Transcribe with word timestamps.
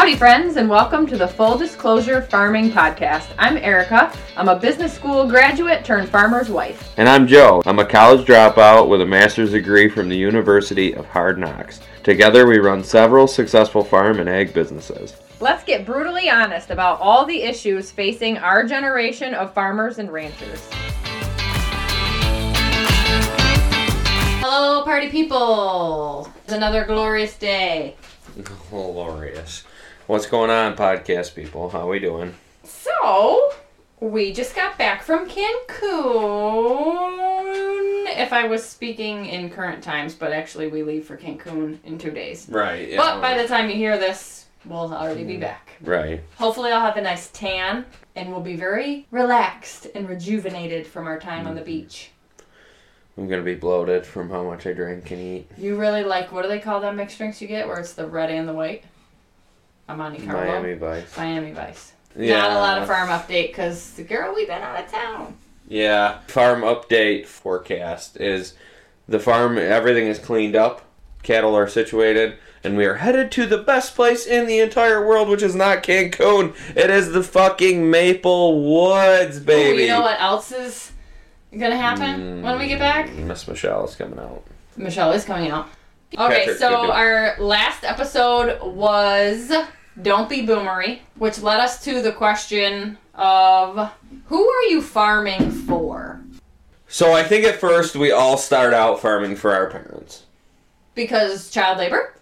Howdy, 0.00 0.16
friends, 0.16 0.56
and 0.56 0.66
welcome 0.66 1.06
to 1.08 1.18
the 1.18 1.28
Full 1.28 1.58
Disclosure 1.58 2.22
Farming 2.22 2.70
Podcast. 2.70 3.26
I'm 3.38 3.58
Erica. 3.58 4.10
I'm 4.34 4.48
a 4.48 4.58
business 4.58 4.94
school 4.94 5.28
graduate 5.28 5.84
turned 5.84 6.08
farmer's 6.08 6.48
wife. 6.48 6.94
And 6.96 7.06
I'm 7.06 7.26
Joe. 7.26 7.60
I'm 7.66 7.80
a 7.80 7.84
college 7.84 8.26
dropout 8.26 8.88
with 8.88 9.02
a 9.02 9.06
master's 9.06 9.50
degree 9.50 9.90
from 9.90 10.08
the 10.08 10.16
University 10.16 10.94
of 10.94 11.04
Hard 11.04 11.38
Knocks. 11.38 11.80
Together, 12.02 12.46
we 12.46 12.56
run 12.56 12.82
several 12.82 13.26
successful 13.26 13.84
farm 13.84 14.20
and 14.20 14.28
ag 14.30 14.54
businesses. 14.54 15.16
Let's 15.38 15.64
get 15.64 15.84
brutally 15.84 16.30
honest 16.30 16.70
about 16.70 16.98
all 16.98 17.26
the 17.26 17.42
issues 17.42 17.90
facing 17.90 18.38
our 18.38 18.64
generation 18.64 19.34
of 19.34 19.52
farmers 19.52 19.98
and 19.98 20.10
ranchers. 20.10 20.66
Hello, 24.40 24.82
party 24.82 25.10
people! 25.10 26.32
It's 26.44 26.54
another 26.54 26.86
glorious 26.86 27.36
day. 27.36 27.96
Glorious. 28.70 29.64
What's 30.10 30.26
going 30.26 30.50
on, 30.50 30.74
podcast 30.74 31.36
people? 31.36 31.70
How 31.70 31.82
are 31.82 31.86
we 31.86 32.00
doing? 32.00 32.34
So, 32.64 33.52
we 34.00 34.32
just 34.32 34.56
got 34.56 34.76
back 34.76 35.04
from 35.04 35.28
Cancun. 35.28 35.68
If 38.18 38.32
I 38.32 38.48
was 38.48 38.68
speaking 38.68 39.26
in 39.26 39.50
current 39.50 39.84
times, 39.84 40.16
but 40.16 40.32
actually, 40.32 40.66
we 40.66 40.82
leave 40.82 41.06
for 41.06 41.16
Cancun 41.16 41.78
in 41.84 41.96
two 41.96 42.10
days. 42.10 42.48
Right. 42.48 42.96
But 42.96 43.20
by 43.20 43.40
the 43.40 43.46
time 43.46 43.70
you 43.70 43.76
hear 43.76 43.98
this, 43.98 44.46
we'll 44.64 44.92
already 44.92 45.22
be 45.22 45.36
mm. 45.36 45.42
back. 45.42 45.76
Right. 45.80 46.24
Hopefully, 46.38 46.72
I'll 46.72 46.80
have 46.80 46.96
a 46.96 47.02
nice 47.02 47.28
tan 47.28 47.86
and 48.16 48.32
we'll 48.32 48.40
be 48.40 48.56
very 48.56 49.06
relaxed 49.12 49.86
and 49.94 50.08
rejuvenated 50.08 50.88
from 50.88 51.06
our 51.06 51.20
time 51.20 51.46
on 51.46 51.54
the 51.54 51.60
mm. 51.60 51.66
beach. 51.66 52.10
I'm 53.16 53.28
gonna 53.28 53.42
be 53.42 53.54
bloated 53.54 54.04
from 54.04 54.28
how 54.30 54.42
much 54.42 54.66
I 54.66 54.72
drink 54.72 55.08
and 55.12 55.20
eat. 55.20 55.50
You 55.56 55.78
really 55.78 56.02
like 56.02 56.32
what 56.32 56.42
do 56.42 56.48
they 56.48 56.58
call 56.58 56.80
that 56.80 56.96
mixed 56.96 57.18
drinks 57.18 57.40
you 57.40 57.46
get 57.46 57.68
where 57.68 57.78
it's 57.78 57.92
the 57.92 58.06
red 58.06 58.30
and 58.30 58.48
the 58.48 58.54
white? 58.54 58.82
A 59.90 59.96
Monte 59.96 60.24
Carlo. 60.24 60.44
Miami 60.44 60.74
Vice. 60.74 61.16
Miami 61.16 61.50
Vice. 61.52 61.92
Yeah. 62.16 62.38
Not 62.38 62.50
a 62.52 62.54
lot 62.54 62.78
of 62.82 62.86
farm 62.86 63.08
update 63.08 63.48
because 63.48 64.00
girl, 64.08 64.34
we've 64.34 64.46
been 64.46 64.62
out 64.62 64.82
of 64.82 64.90
town. 64.90 65.36
Yeah. 65.68 66.20
Farm 66.28 66.62
update 66.62 67.26
forecast 67.26 68.16
is 68.16 68.54
the 69.08 69.18
farm. 69.18 69.58
Everything 69.58 70.06
is 70.06 70.18
cleaned 70.18 70.54
up. 70.54 70.82
Cattle 71.22 71.56
are 71.56 71.68
situated. 71.68 72.36
And 72.62 72.76
we 72.76 72.84
are 72.84 72.96
headed 72.96 73.32
to 73.32 73.46
the 73.46 73.58
best 73.58 73.94
place 73.96 74.26
in 74.26 74.46
the 74.46 74.60
entire 74.60 75.04
world, 75.04 75.28
which 75.28 75.42
is 75.42 75.54
not 75.54 75.82
Cancun. 75.82 76.54
It 76.76 76.90
is 76.90 77.10
the 77.10 77.22
fucking 77.22 77.90
Maple 77.90 78.62
Woods, 78.62 79.38
Ooh, 79.38 79.44
baby. 79.44 79.82
you 79.82 79.88
know 79.88 80.02
what 80.02 80.20
else 80.20 80.52
is 80.52 80.92
gonna 81.52 81.76
happen 81.76 82.20
mm, 82.20 82.42
when 82.42 82.58
we 82.58 82.68
get 82.68 82.78
back? 82.78 83.10
Miss 83.12 83.48
Michelle 83.48 83.86
is 83.86 83.96
coming 83.96 84.18
out. 84.18 84.44
Michelle 84.76 85.12
is 85.12 85.24
coming 85.24 85.50
out. 85.50 85.68
Okay, 86.18 86.40
Patrick, 86.40 86.58
so 86.58 86.90
our 86.90 87.36
last 87.38 87.84
episode 87.84 88.60
was 88.62 89.52
Don't 90.02 90.28
Be 90.28 90.46
Boomery, 90.46 91.00
which 91.16 91.40
led 91.40 91.60
us 91.60 91.82
to 91.84 92.00
the 92.02 92.12
question 92.12 92.96
of 93.14 93.90
who 94.26 94.48
are 94.48 94.62
you 94.64 94.80
farming 94.82 95.50
for? 95.50 96.20
So 96.88 97.12
I 97.12 97.22
think 97.22 97.44
at 97.44 97.56
first 97.60 97.94
we 97.96 98.10
all 98.10 98.36
start 98.36 98.74
out 98.74 99.00
farming 99.00 99.36
for 99.36 99.52
our 99.54 99.70
parents. 99.70 100.24
Because 100.94 101.50
child 101.50 101.78
labor? 101.78 102.14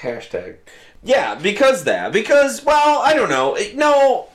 Hashtag. 0.00 0.56
Yeah, 1.02 1.34
because 1.36 1.84
that. 1.84 2.12
Because, 2.12 2.64
well, 2.64 3.00
I 3.00 3.14
don't 3.14 3.28
know. 3.28 3.54
It- 3.54 3.76
No, 3.76 4.28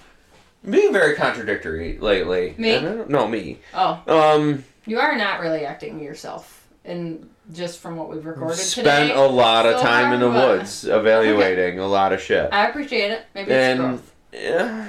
being 0.69 0.93
very 0.93 1.15
contradictory 1.15 1.97
lately. 1.97 2.53
Me? 2.57 2.71
And 2.75 2.87
I 2.87 2.91
don't- 2.93 3.09
No, 3.09 3.27
me. 3.27 3.59
Oh, 3.73 4.01
Um, 4.07 4.63
you 4.85 4.99
are 4.99 5.15
not 5.17 5.39
really 5.41 5.65
acting 5.65 5.99
yourself. 5.99 6.67
And 6.85 7.29
just 7.53 7.79
from 7.79 7.95
what 7.97 8.09
we've 8.09 8.25
recorded 8.25 8.57
spent 8.57 9.09
today. 9.09 9.13
a 9.13 9.21
lot 9.27 9.65
of 9.65 9.77
so 9.77 9.83
time 9.83 10.13
in 10.13 10.19
the 10.21 10.29
woods 10.29 10.85
evaluating 10.85 11.79
a 11.79 11.87
lot 11.87 12.13
of 12.13 12.21
shit. 12.21 12.49
I 12.51 12.67
appreciate 12.67 13.11
it. 13.11 13.25
Maybe 13.35 13.51
it's 13.51 13.53
And 13.53 13.79
growth. 13.79 14.11
yeah. 14.33 14.87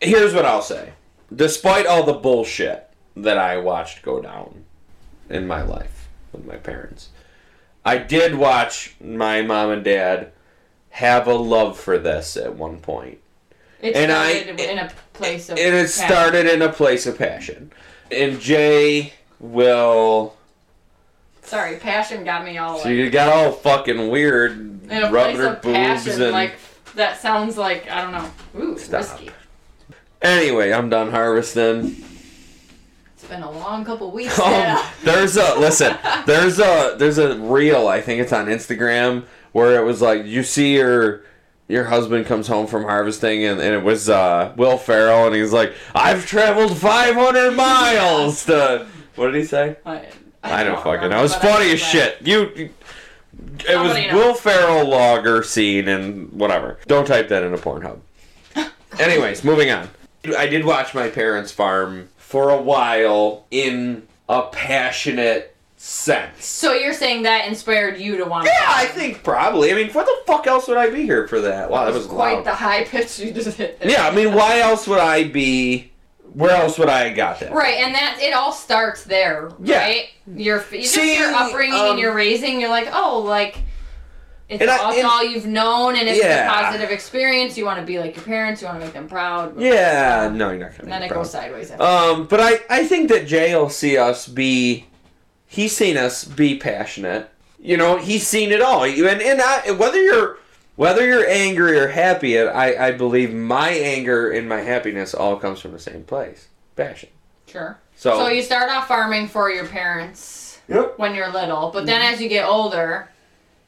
here's 0.00 0.34
what 0.34 0.44
I'll 0.44 0.62
say. 0.62 0.92
Despite 1.34 1.86
all 1.86 2.02
the 2.04 2.12
bullshit 2.14 2.88
that 3.16 3.38
I 3.38 3.56
watched 3.58 4.02
go 4.02 4.20
down 4.20 4.64
in 5.30 5.46
my 5.46 5.62
life 5.62 6.08
with 6.32 6.44
my 6.46 6.56
parents, 6.56 7.08
I 7.84 7.98
did 7.98 8.34
watch 8.34 8.94
my 9.02 9.42
mom 9.42 9.70
and 9.70 9.84
dad 9.84 10.32
have 10.90 11.26
a 11.26 11.34
love 11.34 11.78
for 11.78 11.98
this 11.98 12.36
at 12.36 12.54
one 12.54 12.78
point. 12.80 13.18
It 13.80 13.96
and 13.96 14.12
I- 14.12 14.30
in 14.32 14.78
a 14.78 14.90
place 15.14 15.48
of 15.48 15.58
And 15.58 15.74
it 15.74 15.86
passion. 15.86 16.06
started 16.06 16.46
in 16.46 16.62
a 16.62 16.70
place 16.72 17.06
of 17.06 17.16
passion. 17.18 17.72
And 18.10 18.38
Jay 18.38 19.14
will. 19.40 20.36
Sorry, 21.42 21.76
passion 21.76 22.24
got 22.24 22.44
me 22.44 22.56
all 22.58 22.76
like 22.78 22.84
She 22.86 23.10
got 23.10 23.28
all 23.32 23.52
fucking 23.52 24.08
weird, 24.08 24.52
in 24.52 24.90
a 24.92 25.10
rubbing 25.10 25.36
place 25.36 25.38
her 25.38 25.46
of 25.54 25.62
boobs 25.62 25.74
passion. 25.76 26.22
and. 26.22 26.32
Like 26.32 26.54
that 26.94 27.20
sounds 27.20 27.56
like 27.58 27.90
I 27.90 28.02
don't 28.02 28.12
know. 28.12 28.60
Ooh, 28.60 28.78
Stop. 28.78 29.00
risky. 29.00 29.30
Anyway, 30.20 30.72
I'm 30.72 30.88
done 30.88 31.10
harvesting. 31.10 31.96
It's 33.14 33.24
been 33.24 33.42
a 33.42 33.50
long 33.50 33.84
couple 33.84 34.10
weeks. 34.12 34.38
Um, 34.38 34.50
yeah. 34.52 34.90
there's 35.04 35.36
a 35.36 35.58
listen. 35.58 35.96
There's 36.26 36.58
a 36.58 36.94
there's 36.98 37.18
a 37.18 37.36
reel. 37.38 37.88
I 37.88 38.00
think 38.00 38.20
it's 38.22 38.32
on 38.32 38.46
Instagram 38.46 39.24
where 39.52 39.80
it 39.80 39.84
was 39.84 40.00
like 40.00 40.24
you 40.24 40.42
see 40.42 40.74
your 40.76 41.22
your 41.68 41.84
husband 41.84 42.26
comes 42.26 42.46
home 42.48 42.66
from 42.66 42.84
harvesting 42.84 43.44
and, 43.44 43.60
and 43.60 43.74
it 43.74 43.82
was 43.82 44.08
uh, 44.08 44.52
Will 44.56 44.76
Ferrell 44.78 45.26
and 45.26 45.34
he's 45.34 45.52
like 45.52 45.72
I've 45.94 46.26
traveled 46.26 46.76
500 46.76 47.52
miles 47.52 48.44
to 48.46 48.86
what 49.16 49.26
did 49.30 49.36
he 49.36 49.44
say? 49.44 49.76
I, 49.86 50.06
I 50.42 50.64
don't 50.64 50.82
fucking 50.82 51.10
know. 51.10 51.18
It 51.18 51.22
was 51.22 51.34
funny 51.36 51.70
as 51.72 51.80
shit. 51.80 52.18
You. 52.22 52.50
you- 52.56 52.70
It 53.68 53.78
was 53.78 53.94
knows. 53.96 54.12
Will 54.12 54.34
Ferrell 54.34 54.88
logger 54.88 55.42
scene 55.42 55.88
and 55.88 56.32
whatever. 56.32 56.78
Don't 56.86 57.06
type 57.06 57.28
that 57.28 57.42
into 57.42 57.58
Pornhub. 57.58 57.98
Anyways, 58.98 59.44
moving 59.44 59.70
on. 59.70 59.88
I 60.36 60.46
did 60.46 60.64
watch 60.64 60.94
my 60.94 61.08
parents 61.08 61.50
farm 61.52 62.08
for 62.16 62.50
a 62.50 62.60
while 62.60 63.46
in 63.50 64.06
a 64.28 64.42
passionate 64.42 65.54
sense. 65.76 66.44
So 66.44 66.72
you're 66.74 66.92
saying 66.92 67.22
that 67.24 67.46
inspired 67.48 67.98
you 67.98 68.16
to 68.18 68.24
want? 68.24 68.44
to 68.46 68.50
Yeah, 68.52 68.66
I 68.68 68.86
think 68.86 69.24
probably. 69.24 69.72
I 69.72 69.74
mean, 69.74 69.90
what 69.92 70.06
the 70.06 70.16
fuck 70.26 70.46
else 70.46 70.68
would 70.68 70.76
I 70.76 70.90
be 70.90 71.02
here 71.02 71.26
for 71.26 71.40
that? 71.40 71.70
Wow, 71.70 71.84
that 71.86 71.94
was 71.94 72.06
quite 72.06 72.34
loud. 72.36 72.44
the 72.44 72.54
high 72.54 72.84
pitch 72.84 73.18
you 73.18 73.32
just 73.32 73.56
hit. 73.56 73.80
there. 73.80 73.90
Yeah, 73.90 74.06
I 74.06 74.14
mean, 74.14 74.32
why 74.34 74.58
else 74.60 74.86
would 74.88 75.00
I 75.00 75.24
be? 75.24 75.91
Where 76.34 76.50
else 76.52 76.78
would 76.78 76.88
I 76.88 77.08
have 77.08 77.16
got 77.16 77.40
that? 77.40 77.52
Right, 77.52 77.76
and 77.78 77.94
that 77.94 78.18
it 78.20 78.32
all 78.32 78.52
starts 78.52 79.04
there, 79.04 79.50
Yeah. 79.62 79.78
right? 79.78 80.08
Your 80.34 80.60
just 80.60 80.94
See, 80.94 81.18
your 81.18 81.30
upbringing 81.32 81.78
um, 81.78 81.90
and 81.90 81.98
your 81.98 82.14
raising. 82.14 82.60
You're 82.60 82.70
like, 82.70 82.88
oh, 82.92 83.18
like 83.20 83.58
it's 84.48 84.62
I- 84.62 84.78
all, 84.78 84.92
it's 84.92 85.04
all 85.04 85.22
you've 85.24 85.46
known, 85.46 85.96
and 85.96 86.08
it's 86.08 86.18
Yeah. 86.22 86.46
a 86.46 86.62
positive 86.64 86.90
experience. 86.90 87.56
You 87.58 87.64
want 87.64 87.80
to 87.80 87.86
be 87.86 87.98
like 87.98 88.16
your 88.16 88.24
parents. 88.24 88.60
You 88.62 88.68
want 88.68 88.80
to 88.80 88.84
make 88.86 88.94
them 88.94 89.08
proud. 89.08 89.60
Yeah, 89.60 90.30
no, 90.32 90.50
you're 90.50 90.58
not 90.60 90.70
gonna. 90.72 90.82
And 90.84 90.92
then 90.92 91.02
it 91.02 91.08
proud. 91.08 91.18
goes 91.18 91.30
sideways. 91.30 91.70
After. 91.70 91.82
Um, 91.84 92.26
but 92.26 92.40
I, 92.40 92.60
I 92.70 92.86
think 92.86 93.08
that 93.10 93.26
Jay 93.26 93.54
will 93.54 93.70
see 93.70 93.96
us 93.98 94.26
be. 94.28 94.86
He's 95.46 95.76
seen 95.76 95.96
us 95.98 96.24
be 96.24 96.56
passionate. 96.56 97.28
You 97.60 97.76
know, 97.76 97.96
he's 97.98 98.26
seen 98.26 98.52
it 98.52 98.62
all. 98.62 98.84
And 98.84 98.98
and 99.22 99.40
I, 99.42 99.70
whether 99.72 100.00
you're 100.02 100.38
whether 100.76 101.06
you're 101.06 101.28
angry 101.28 101.78
or 101.78 101.88
happy, 101.88 102.38
I 102.40 102.88
I 102.88 102.92
believe 102.92 103.32
my 103.34 103.70
anger 103.70 104.30
and 104.30 104.48
my 104.48 104.60
happiness 104.60 105.14
all 105.14 105.36
comes 105.36 105.60
from 105.60 105.72
the 105.72 105.78
same 105.78 106.04
place, 106.04 106.48
passion. 106.76 107.10
sure. 107.46 107.78
So, 107.96 108.16
So 108.18 108.28
you 108.28 108.42
start 108.42 108.70
off 108.70 108.88
farming 108.88 109.28
for 109.28 109.50
your 109.50 109.66
parents 109.66 110.60
Yep. 110.68 110.98
when 110.98 111.14
you're 111.14 111.30
little, 111.30 111.70
but 111.70 111.80
Mm-hmm. 111.80 111.86
then 111.86 112.02
as 112.14 112.20
you 112.20 112.28
get 112.28 112.46
older, 112.48 113.08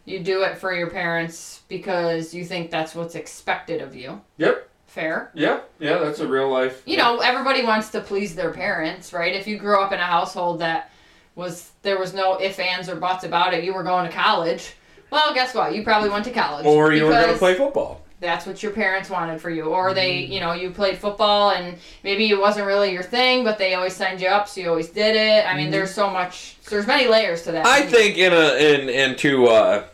you 0.07 0.21
do 0.21 0.43
it 0.43 0.59
for 0.59 0.73
your 0.73 0.89
parents 0.91 1.61
because 1.69 2.33
you 2.35 2.45
think 2.45 2.71
that's 2.71 2.95
what's 2.95 3.15
expected 3.15 3.81
of 3.83 3.95
you. 3.95 4.21
Yep. 4.39 4.69
Fair. 4.87 5.31
Yeah, 5.35 5.61
yeah, 5.81 5.99
that's 5.99 6.21
a 6.21 6.27
real 6.29 6.49
life. 6.51 6.83
You 6.87 6.97
know, 6.97 7.19
everybody 7.19 7.65
wants 7.65 7.91
to 7.91 8.01
please 8.01 8.35
their 8.37 8.53
parents, 8.53 9.13
right? 9.13 9.35
If 9.35 9.47
you 9.47 9.59
grew 9.59 9.81
up 9.81 9.93
in 9.93 9.99
a 9.99 10.05
household 10.05 10.61
that 10.61 10.91
was 11.35 11.73
there 11.83 11.99
was 11.99 12.15
no 12.15 12.41
ifs, 12.41 12.59
ands, 12.61 12.89
or 12.89 12.95
buts 12.97 13.25
about 13.25 13.55
it, 13.55 13.65
you 13.65 13.75
were 13.75 13.83
going 13.83 14.09
to 14.09 14.17
college. 14.17 14.75
Well, 15.15 15.33
guess 15.33 15.55
what? 15.55 15.73
You 15.77 15.85
probably 15.85 16.11
went 16.11 16.25
to 16.25 16.33
college. 16.33 16.67
or 16.67 16.93
you 16.93 17.05
were 17.05 17.11
going 17.11 17.33
to 17.33 17.39
play 17.39 17.55
football. 17.55 18.03
That's 18.19 18.47
what 18.47 18.65
your 18.65 18.73
parents 18.73 19.09
wanted 19.09 19.41
for 19.41 19.49
you, 19.49 19.67
or 19.67 19.95
they, 19.95 20.25
you 20.25 20.41
know, 20.41 20.55
you 20.55 20.71
played 20.71 20.99
football 20.99 21.51
and 21.51 21.79
maybe 22.03 22.29
it 22.31 22.41
wasn't 22.41 22.67
really 22.67 22.91
your 22.91 23.05
thing, 23.05 23.45
but 23.45 23.57
they 23.57 23.75
always 23.75 23.95
signed 23.95 24.21
you 24.21 24.27
up, 24.27 24.49
so 24.49 24.61
you 24.61 24.69
always 24.69 24.89
did 24.89 25.15
it. 25.15 25.47
I 25.47 25.57
mean, 25.57 25.71
there's 25.71 25.95
so 25.95 26.11
much. 26.11 26.57
There's 26.69 26.89
many 26.89 27.07
layers 27.07 27.43
to 27.43 27.53
that. 27.53 27.65
I 27.65 27.83
think 27.83 28.19
in 28.19 28.33
a 28.33 28.57
in 28.57 28.89
in 28.89 29.17
to 29.19 29.47
uh, 29.47 29.85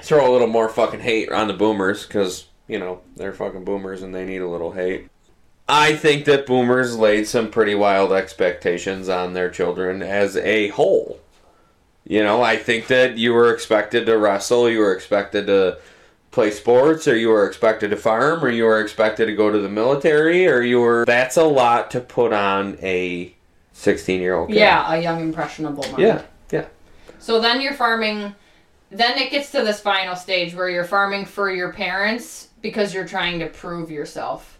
throw 0.00 0.28
a 0.28 0.32
little 0.32 0.48
more 0.48 0.68
fucking 0.68 1.00
hate 1.00 1.30
on 1.30 1.46
the 1.46 1.54
boomers 1.54 2.04
because 2.04 2.46
you 2.66 2.80
know 2.80 3.00
they're 3.14 3.34
fucking 3.34 3.64
boomers 3.64 4.02
and 4.02 4.12
they 4.12 4.24
need 4.24 4.40
a 4.40 4.48
little 4.48 4.72
hate. 4.72 5.08
I 5.68 5.94
think 5.94 6.24
that 6.24 6.46
boomers 6.46 6.96
laid 6.96 7.28
some 7.28 7.48
pretty 7.48 7.76
wild 7.76 8.12
expectations 8.12 9.08
on 9.08 9.34
their 9.34 9.50
children 9.50 10.02
as 10.02 10.36
a 10.36 10.68
whole. 10.68 11.20
You 12.04 12.22
know, 12.22 12.42
I 12.42 12.56
think 12.56 12.88
that 12.88 13.16
you 13.16 13.32
were 13.32 13.52
expected 13.52 14.06
to 14.06 14.18
wrestle, 14.18 14.68
you 14.68 14.80
were 14.80 14.92
expected 14.92 15.46
to 15.46 15.78
play 16.30 16.50
sports, 16.50 17.06
or 17.06 17.16
you 17.16 17.28
were 17.28 17.46
expected 17.46 17.90
to 17.90 17.96
farm, 17.96 18.44
or 18.44 18.48
you 18.48 18.64
were 18.64 18.80
expected 18.80 19.26
to 19.26 19.34
go 19.34 19.50
to 19.50 19.58
the 19.58 19.68
military, 19.68 20.48
or 20.48 20.62
you 20.62 20.80
were. 20.80 21.04
That's 21.04 21.36
a 21.36 21.44
lot 21.44 21.90
to 21.92 22.00
put 22.00 22.32
on 22.32 22.76
a 22.82 23.34
16 23.72 24.20
year 24.20 24.34
old. 24.34 24.50
Yeah, 24.50 24.92
a 24.92 25.00
young 25.00 25.20
impressionable 25.20 25.84
mind. 25.84 25.98
Yeah, 25.98 26.22
yeah. 26.50 26.66
So 27.18 27.40
then 27.40 27.60
you're 27.60 27.74
farming 27.74 28.34
then 28.92 29.18
it 29.18 29.30
gets 29.30 29.50
to 29.52 29.62
this 29.62 29.80
final 29.80 30.14
stage 30.14 30.54
where 30.54 30.68
you're 30.68 30.84
farming 30.84 31.24
for 31.24 31.50
your 31.50 31.72
parents 31.72 32.48
because 32.60 32.92
you're 32.92 33.06
trying 33.06 33.38
to 33.38 33.46
prove 33.46 33.90
yourself. 33.90 34.58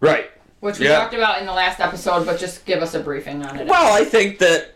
Right. 0.00 0.30
Which 0.60 0.78
we 0.78 0.86
Yeah. 0.88 0.98
talked 0.98 1.14
about 1.14 1.40
in 1.40 1.46
the 1.46 1.52
last 1.52 1.78
episode, 1.78 2.24
but 2.24 2.38
just 2.38 2.64
give 2.64 2.82
us 2.82 2.94
a 2.94 3.00
briefing 3.00 3.44
on 3.44 3.58
it. 3.58 3.68
Well, 3.68 3.92
I 3.92 4.04
think 4.04 4.38
that 4.38 4.74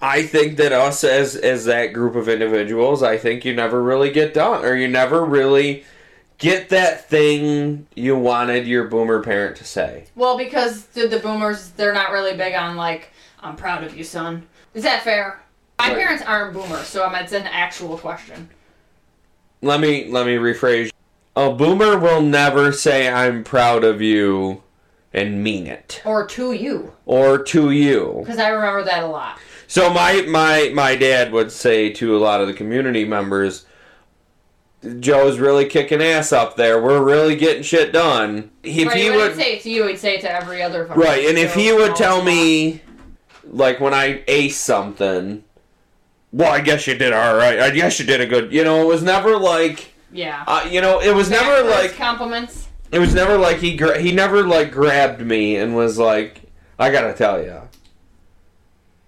I 0.00 0.22
think 0.24 0.56
that 0.58 0.72
us 0.72 1.04
as 1.04 1.34
as 1.36 1.64
that 1.64 1.88
group 1.88 2.16
of 2.16 2.28
individuals, 2.28 3.02
I 3.02 3.16
think 3.16 3.44
you 3.44 3.54
never 3.54 3.82
really 3.82 4.10
get 4.10 4.34
done 4.34 4.64
or 4.64 4.74
you 4.76 4.88
never 4.88 5.24
really 5.24 5.84
get 6.38 6.68
that 6.68 7.08
thing 7.08 7.86
you 7.94 8.16
wanted 8.16 8.66
your 8.66 8.84
boomer 8.88 9.22
parent 9.22 9.56
to 9.56 9.64
say. 9.64 10.04
Well, 10.14 10.36
because 10.36 10.84
the, 10.88 11.06
the 11.06 11.18
boomers, 11.18 11.70
they're 11.70 11.94
not 11.94 12.10
really 12.12 12.36
big 12.36 12.54
on, 12.54 12.76
like, 12.76 13.10
I'm 13.40 13.56
proud 13.56 13.84
of 13.84 13.96
you, 13.96 14.04
son. 14.04 14.46
Is 14.74 14.82
that 14.82 15.02
fair? 15.02 15.40
My 15.78 15.88
Right. 15.88 15.96
parents 15.96 16.22
aren't 16.26 16.52
boomers, 16.52 16.86
so 16.88 17.06
um, 17.06 17.14
it's 17.14 17.32
an 17.32 17.44
actual 17.44 17.96
question. 17.96 18.50
Let 19.62 19.80
me 19.80 20.08
let 20.10 20.26
me 20.26 20.36
rephrase. 20.36 20.90
A 21.34 21.50
boomer 21.52 21.98
will 21.98 22.20
never 22.22 22.72
say 22.72 23.08
I'm 23.10 23.42
proud 23.44 23.84
of 23.84 24.00
you 24.02 24.62
and 25.12 25.42
mean 25.42 25.66
it 25.66 26.02
Or 26.04 26.26
to 26.28 26.52
you. 26.52 26.92
or 27.06 27.38
to 27.44 27.70
you. 27.70 28.16
Because 28.20 28.38
I 28.38 28.48
remember 28.48 28.84
that 28.84 29.02
a 29.02 29.06
lot. 29.06 29.38
So 29.68 29.92
my 29.92 30.22
my 30.22 30.70
my 30.74 30.94
dad 30.96 31.32
would 31.32 31.50
say 31.50 31.90
to 31.94 32.16
a 32.16 32.18
lot 32.18 32.40
of 32.40 32.46
the 32.46 32.54
community 32.54 33.04
members, 33.04 33.66
Joe's 35.00 35.38
really 35.38 35.64
kicking 35.66 36.00
ass 36.02 36.32
up 36.32 36.56
there. 36.56 36.80
We're 36.80 37.02
really 37.02 37.34
getting 37.36 37.62
shit 37.62 37.92
done. 37.92 38.50
If 38.62 38.88
right, 38.88 38.96
he 38.96 39.10
would 39.10 39.34
say 39.34 39.56
it 39.56 39.62
to 39.62 39.70
you, 39.70 39.86
he'd 39.88 39.98
say 39.98 40.14
it 40.16 40.20
to 40.20 40.30
every 40.30 40.62
other 40.62 40.84
right, 40.86 41.24
and 41.28 41.36
if 41.38 41.54
he 41.54 41.72
would 41.72 41.96
tell 41.96 42.22
me, 42.22 42.82
like 43.44 43.80
when 43.80 43.92
I 43.94 44.22
ace 44.28 44.56
something, 44.58 45.42
well, 46.32 46.52
I 46.52 46.60
guess 46.60 46.86
you 46.86 46.94
did 46.96 47.12
all 47.12 47.34
right. 47.36 47.58
I 47.58 47.70
guess 47.70 47.98
you 47.98 48.06
did 48.06 48.20
a 48.20 48.26
good. 48.26 48.52
You 48.52 48.62
know, 48.62 48.82
it 48.82 48.86
was 48.86 49.02
never 49.02 49.36
like, 49.36 49.92
Yeah. 50.12 50.44
uh, 50.46 50.68
you 50.70 50.80
know, 50.80 51.00
it 51.00 51.14
was 51.14 51.28
never 51.30 51.68
like 51.68 51.94
compliments. 51.96 52.68
it 52.92 53.00
was 53.00 53.14
never 53.14 53.36
like 53.36 53.56
he 53.58 53.76
gra- 53.76 53.98
he 54.00 54.12
never 54.12 54.46
like 54.46 54.70
grabbed 54.70 55.20
me 55.20 55.56
and 55.56 55.74
was 55.74 55.98
like, 55.98 56.42
I 56.78 56.90
gotta 56.92 57.14
tell 57.14 57.42
you, 57.42 57.62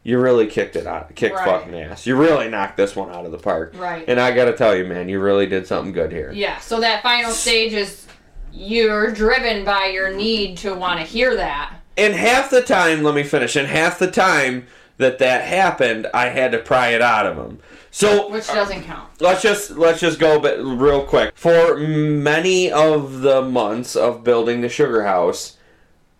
you 0.02 0.18
really 0.18 0.46
kicked 0.46 0.76
it 0.76 0.86
out, 0.86 1.14
kicked 1.14 1.36
Right. 1.36 1.44
fucking 1.44 1.78
ass. 1.78 2.06
You 2.06 2.16
really 2.16 2.48
knocked 2.48 2.76
this 2.76 2.96
one 2.96 3.10
out 3.14 3.26
of 3.26 3.32
the 3.32 3.38
park. 3.38 3.74
Right. 3.76 4.04
And 4.08 4.18
I 4.20 4.30
gotta 4.32 4.52
tell 4.52 4.74
you, 4.76 4.84
man, 4.84 5.08
you 5.08 5.20
really 5.20 5.46
did 5.46 5.66
something 5.66 5.92
good 5.92 6.12
here. 6.12 6.30
Yeah, 6.32 6.58
so 6.58 6.80
that 6.80 7.02
final 7.02 7.30
stage 7.30 7.72
is 7.72 8.06
you're 8.52 9.10
driven 9.10 9.64
by 9.64 9.86
your 9.86 10.14
need 10.14 10.56
to 10.58 10.74
want 10.74 11.00
to 11.00 11.04
hear 11.06 11.36
that. 11.36 11.74
And 11.96 12.14
half 12.14 12.48
the 12.50 12.62
time, 12.62 13.02
let 13.02 13.14
me 13.14 13.22
finish. 13.24 13.56
And 13.56 13.66
half 13.68 13.98
the 13.98 14.10
time 14.10 14.66
that 14.98 15.18
that 15.18 15.42
happened, 15.44 16.06
I 16.14 16.26
had 16.28 16.52
to 16.52 16.58
pry 16.58 16.88
it 16.88 17.02
out 17.02 17.26
of 17.26 17.36
him. 17.36 17.58
So 17.90 18.30
Which 18.30 18.46
doesn't 18.46 18.84
count. 18.84 19.08
Uh, 19.20 19.24
let's 19.24 19.42
just 19.42 19.70
let's 19.72 20.00
just 20.00 20.18
go 20.18 20.38
bit 20.38 20.58
real 20.62 21.04
quick. 21.04 21.32
For 21.36 21.76
many 21.76 22.70
of 22.70 23.20
the 23.22 23.42
months 23.42 23.96
of 23.96 24.22
building 24.22 24.60
the 24.60 24.68
sugar 24.68 25.04
house, 25.04 25.56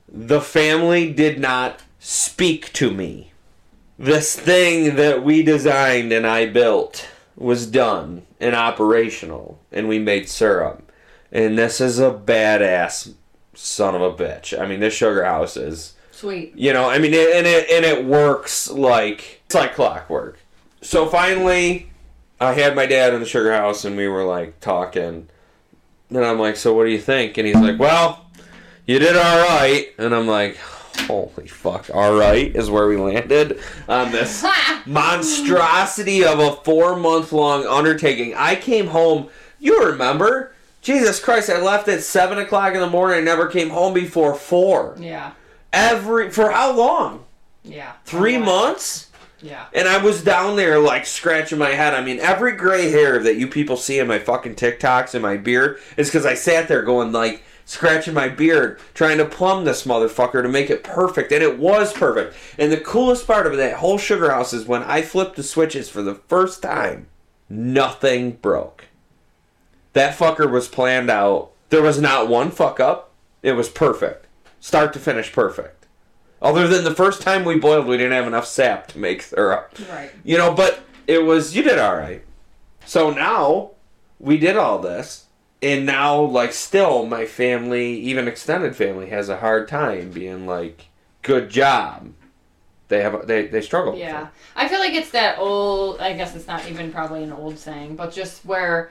the 0.08 0.40
family 0.40 1.12
did 1.12 1.38
not 1.38 1.80
speak 1.98 2.72
to 2.74 2.90
me. 2.90 3.32
This 3.98 4.38
thing 4.38 4.96
that 4.96 5.24
we 5.24 5.42
designed 5.42 6.12
and 6.12 6.26
I 6.26 6.46
built 6.46 7.08
was 7.36 7.66
done 7.66 8.22
and 8.40 8.54
operational, 8.54 9.58
and 9.72 9.88
we 9.88 9.98
made 9.98 10.28
syrup. 10.28 10.92
And 11.32 11.58
this 11.58 11.80
is 11.80 11.98
a 11.98 12.10
badass 12.10 13.12
son 13.54 13.94
of 13.94 14.02
a 14.02 14.12
bitch. 14.12 14.58
I 14.58 14.66
mean, 14.66 14.80
this 14.80 14.94
sugar 14.94 15.24
house 15.24 15.56
is 15.56 15.94
Sweet. 16.12 16.56
you 16.56 16.72
know, 16.72 16.88
I 16.88 16.98
mean, 16.98 17.12
it, 17.12 17.34
and 17.34 17.46
it 17.46 17.68
and 17.70 17.84
it 17.84 18.04
works 18.04 18.70
like 18.70 19.42
it's 19.46 19.54
like 19.54 19.74
clockwork. 19.74 20.38
So 20.80 21.06
finally, 21.06 21.90
I 22.40 22.52
had 22.52 22.76
my 22.76 22.86
dad 22.86 23.14
in 23.14 23.20
the 23.20 23.26
sugar 23.26 23.52
house, 23.52 23.84
and 23.84 23.96
we 23.96 24.06
were 24.08 24.24
like 24.24 24.60
talking. 24.60 25.28
And 26.10 26.24
I'm 26.24 26.38
like, 26.38 26.56
"So 26.56 26.72
what 26.72 26.84
do 26.84 26.90
you 26.90 27.00
think?" 27.00 27.36
And 27.36 27.46
he's 27.46 27.56
like, 27.56 27.78
"Well, 27.78 28.26
you 28.86 28.98
did 28.98 29.16
all 29.16 29.38
right." 29.48 29.88
And 29.98 30.14
I'm 30.14 30.26
like, 30.26 30.56
"Holy 31.06 31.46
fuck, 31.46 31.90
all 31.92 32.14
right 32.16 32.54
is 32.54 32.70
where 32.70 32.86
we 32.88 32.96
landed 32.96 33.60
on 33.88 34.12
this 34.12 34.44
monstrosity 34.86 36.24
of 36.24 36.38
a 36.38 36.52
four 36.56 36.96
month 36.96 37.32
long 37.32 37.66
undertaking." 37.66 38.34
I 38.34 38.56
came 38.56 38.88
home. 38.88 39.28
You 39.58 39.84
remember? 39.86 40.52
Jesus 40.82 41.20
Christ! 41.20 41.50
I 41.50 41.60
left 41.60 41.88
at 41.88 42.02
seven 42.02 42.38
o'clock 42.38 42.74
in 42.74 42.80
the 42.80 42.88
morning. 42.88 43.18
I 43.18 43.20
never 43.20 43.46
came 43.48 43.70
home 43.70 43.92
before 43.94 44.34
four 44.34 44.96
yeah. 44.98 45.32
every 45.72 46.30
for 46.30 46.50
how 46.50 46.72
long? 46.72 47.24
Yeah. 47.64 47.92
Three 48.04 48.36
Oh, 48.36 48.40
wow. 48.40 48.46
months? 48.46 49.06
Yeah. 49.42 49.66
And 49.72 49.86
I 49.86 49.98
was 49.98 50.22
down 50.22 50.56
there 50.56 50.78
like 50.78 51.06
scratching 51.06 51.58
my 51.58 51.70
head. 51.70 51.94
I 51.94 52.02
mean, 52.02 52.18
every 52.18 52.52
gray 52.52 52.90
hair 52.90 53.18
that 53.20 53.36
you 53.36 53.46
people 53.46 53.76
see 53.76 53.98
in 53.98 54.08
my 54.08 54.18
fucking 54.18 54.54
TikToks 54.56 55.14
and 55.14 55.22
my 55.22 55.36
beard 55.36 55.78
is 55.96 56.08
because 56.08 56.26
I 56.26 56.34
sat 56.34 56.66
there 56.68 56.82
going 56.82 57.12
like 57.12 57.42
scratching 57.68 58.14
my 58.14 58.30
beard, 58.30 58.80
trying 58.94 59.18
to 59.18 59.26
plumb 59.26 59.64
this 59.64 59.84
motherfucker 59.84 60.42
to 60.42 60.48
make 60.48 60.70
it 60.70 60.82
perfect, 60.82 61.30
and 61.30 61.42
it 61.42 61.58
was 61.58 61.92
perfect. 61.92 62.34
And 62.58 62.72
the 62.72 62.80
coolest 62.80 63.26
part 63.26 63.46
of 63.46 63.58
that 63.58 63.76
whole 63.76 63.98
sugar 63.98 64.30
house 64.30 64.54
is 64.54 64.64
when 64.64 64.82
I 64.82 65.02
flipped 65.02 65.36
the 65.36 65.42
switches 65.42 65.90
for 65.90 66.00
the 66.00 66.14
first 66.14 66.62
time, 66.62 67.08
nothing 67.50 68.32
broke. 68.32 68.86
That 69.92 70.16
fucker 70.16 70.50
was 70.50 70.66
planned 70.66 71.10
out. 71.10 71.50
There 71.68 71.82
was 71.82 72.00
not 72.00 72.26
one 72.26 72.50
fuck 72.50 72.80
up. 72.80 73.12
It 73.42 73.52
was 73.52 73.68
perfect, 73.68 74.26
start 74.60 74.94
to 74.94 74.98
finish, 74.98 75.30
perfect. 75.30 75.86
Other 76.40 76.66
than 76.68 76.84
the 76.84 76.94
first 76.94 77.20
time 77.20 77.44
we 77.44 77.58
boiled, 77.58 77.86
we 77.86 77.98
didn't 77.98 78.12
have 78.12 78.26
enough 78.26 78.46
sap 78.46 78.86
to 78.88 78.98
make 78.98 79.20
syrup. 79.20 79.74
Right. 79.90 80.10
You 80.24 80.38
know, 80.38 80.54
but 80.54 80.80
it 81.06 81.24
was 81.24 81.54
you 81.54 81.62
did 81.62 81.78
all 81.78 81.96
right. 81.96 82.24
So 82.86 83.10
now 83.10 83.72
we 84.18 84.38
did 84.38 84.56
all 84.56 84.78
this, 84.78 85.26
and 85.62 85.86
now 85.86 86.20
like 86.20 86.52
still 86.52 87.06
my 87.06 87.26
family, 87.26 87.92
even 88.00 88.28
extended 88.28 88.76
family, 88.76 89.08
has 89.10 89.28
a 89.28 89.38
hard 89.38 89.68
time 89.68 90.10
being 90.10 90.46
like, 90.46 90.86
"Good 91.22 91.50
job." 91.50 92.12
They 92.88 93.02
have 93.02 93.26
they 93.26 93.46
they 93.48 93.60
struggle. 93.60 93.96
Yeah. 93.96 94.28
I 94.56 94.68
feel 94.68 94.78
like 94.78 94.94
it's 94.94 95.10
that 95.10 95.38
old, 95.38 96.00
I 96.00 96.14
guess 96.14 96.34
it's 96.34 96.46
not 96.46 96.66
even 96.68 96.90
probably 96.92 97.22
an 97.22 97.32
old 97.32 97.58
saying, 97.58 97.96
but 97.96 98.12
just 98.12 98.44
where 98.44 98.90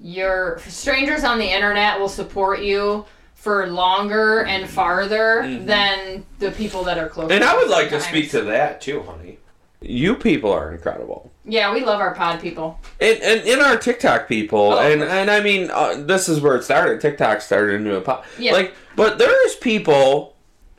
your 0.00 0.60
strangers 0.68 1.24
on 1.24 1.38
the 1.38 1.46
internet 1.50 1.98
will 1.98 2.08
support 2.08 2.60
you 2.60 3.06
for 3.34 3.66
longer 3.68 4.44
and 4.44 4.68
farther 4.68 5.42
Mhm. 5.44 5.66
than 5.66 6.24
the 6.38 6.50
people 6.50 6.84
that 6.84 6.98
are 6.98 7.08
close. 7.08 7.30
And 7.30 7.44
I 7.44 7.56
would 7.56 7.68
like 7.68 7.88
to 7.90 8.00
speak 8.00 8.30
to 8.32 8.42
that 8.42 8.80
too, 8.80 9.02
honey. 9.02 9.38
You 9.86 10.14
people 10.16 10.50
are 10.52 10.72
incredible. 10.72 11.30
Yeah, 11.44 11.72
we 11.74 11.84
love 11.84 12.00
our 12.00 12.14
pod 12.14 12.40
people. 12.40 12.80
And, 13.00 13.18
and 13.22 13.40
in 13.46 13.60
our 13.60 13.76
TikTok 13.76 14.28
people, 14.28 14.72
Oh, 14.72 14.78
and 14.78 15.02
and 15.02 15.30
I 15.30 15.40
mean, 15.40 15.70
uh, 15.70 15.96
this 15.98 16.28
is 16.28 16.40
where 16.40 16.56
it 16.56 16.64
started. 16.64 17.00
TikTok 17.00 17.40
started 17.42 17.74
into 17.74 17.94
a 17.96 18.00
pod. 18.00 18.24
Yeah. 18.38 18.52
Like, 18.52 18.74
but 18.96 19.18
there's 19.18 19.54
people, 19.56 20.36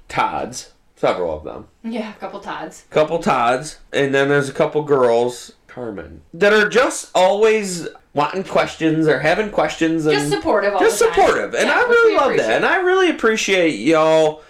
Tods, 0.07 0.71
several 0.95 1.37
of 1.37 1.43
them, 1.43 1.67
Yeah, 1.83 2.11
a 2.11 2.15
couple 2.15 2.39
Tods. 2.39 2.85
couple 2.89 3.19
Tods, 3.19 3.77
and 3.93 4.13
then 4.13 4.29
there's 4.29 4.49
a 4.49 4.53
couple 4.53 4.81
girls, 4.83 5.51
Carmen, 5.67 6.21
that 6.33 6.51
are 6.53 6.67
just 6.69 7.11
always 7.13 7.87
wanting 8.13 8.43
questions 8.45 9.07
or 9.07 9.19
having 9.19 9.51
questions 9.51 10.05
and 10.05 10.17
Just 10.17 10.31
supportive 10.31 10.73
all 10.73 10.79
just 10.79 10.99
the 10.99 11.05
time. 11.07 11.13
supportive, 11.15 11.53
and 11.53 11.67
Yeah, 11.67 11.75
I 11.75 11.81
really 11.89 12.15
love 12.15 12.37
that, 12.37 12.49
and 12.55 12.65
I 12.65 12.77
really 12.77 13.09
appreciate 13.11 13.75
y'all 13.75 14.41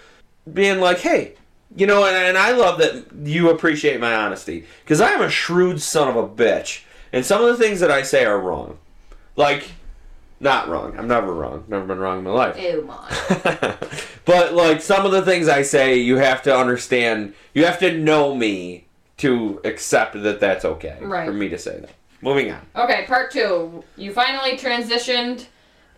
being 0.50 0.80
like, 0.80 0.98
hey. 1.00 1.34
You 1.76 1.86
know, 1.86 2.04
and, 2.06 2.16
and 2.16 2.38
I 2.38 2.52
love 2.52 2.78
that 2.78 3.04
you 3.24 3.50
appreciate 3.50 4.00
my 4.00 4.14
honesty 4.14 4.64
because 4.82 5.00
I 5.00 5.10
am 5.10 5.20
a 5.22 5.28
shrewd 5.30 5.80
son 5.80 6.08
of 6.08 6.16
a 6.16 6.26
bitch, 6.26 6.82
and 7.12 7.24
some 7.24 7.42
of 7.44 7.48
the 7.48 7.62
things 7.62 7.80
that 7.80 7.90
I 7.90 8.02
say 8.02 8.24
are 8.24 8.40
wrong. 8.40 8.78
Like, 9.36 9.72
not 10.40 10.68
wrong. 10.68 10.98
I'm 10.98 11.06
never 11.06 11.32
wrong. 11.32 11.64
Never 11.68 11.84
been 11.84 11.98
wrong 11.98 12.18
in 12.18 12.24
my 12.24 12.30
life. 12.30 12.58
Ew, 12.58 12.82
man. 12.86 13.76
but 14.24 14.54
like 14.54 14.80
some 14.80 15.04
of 15.06 15.12
the 15.12 15.22
things 15.22 15.48
I 15.48 15.62
say, 15.62 15.96
you 15.96 16.16
have 16.16 16.42
to 16.44 16.56
understand. 16.56 17.34
You 17.54 17.64
have 17.66 17.78
to 17.80 17.96
know 17.96 18.34
me 18.34 18.86
to 19.18 19.60
accept 19.64 20.14
that 20.22 20.40
that's 20.40 20.64
okay 20.64 20.98
Right. 21.00 21.26
for 21.26 21.32
me 21.32 21.48
to 21.50 21.58
say 21.58 21.78
that. 21.80 21.90
Moving 22.22 22.50
on. 22.52 22.60
Okay, 22.74 23.04
part 23.06 23.30
two. 23.30 23.84
You 23.96 24.12
finally 24.12 24.56
transitioned 24.56 25.46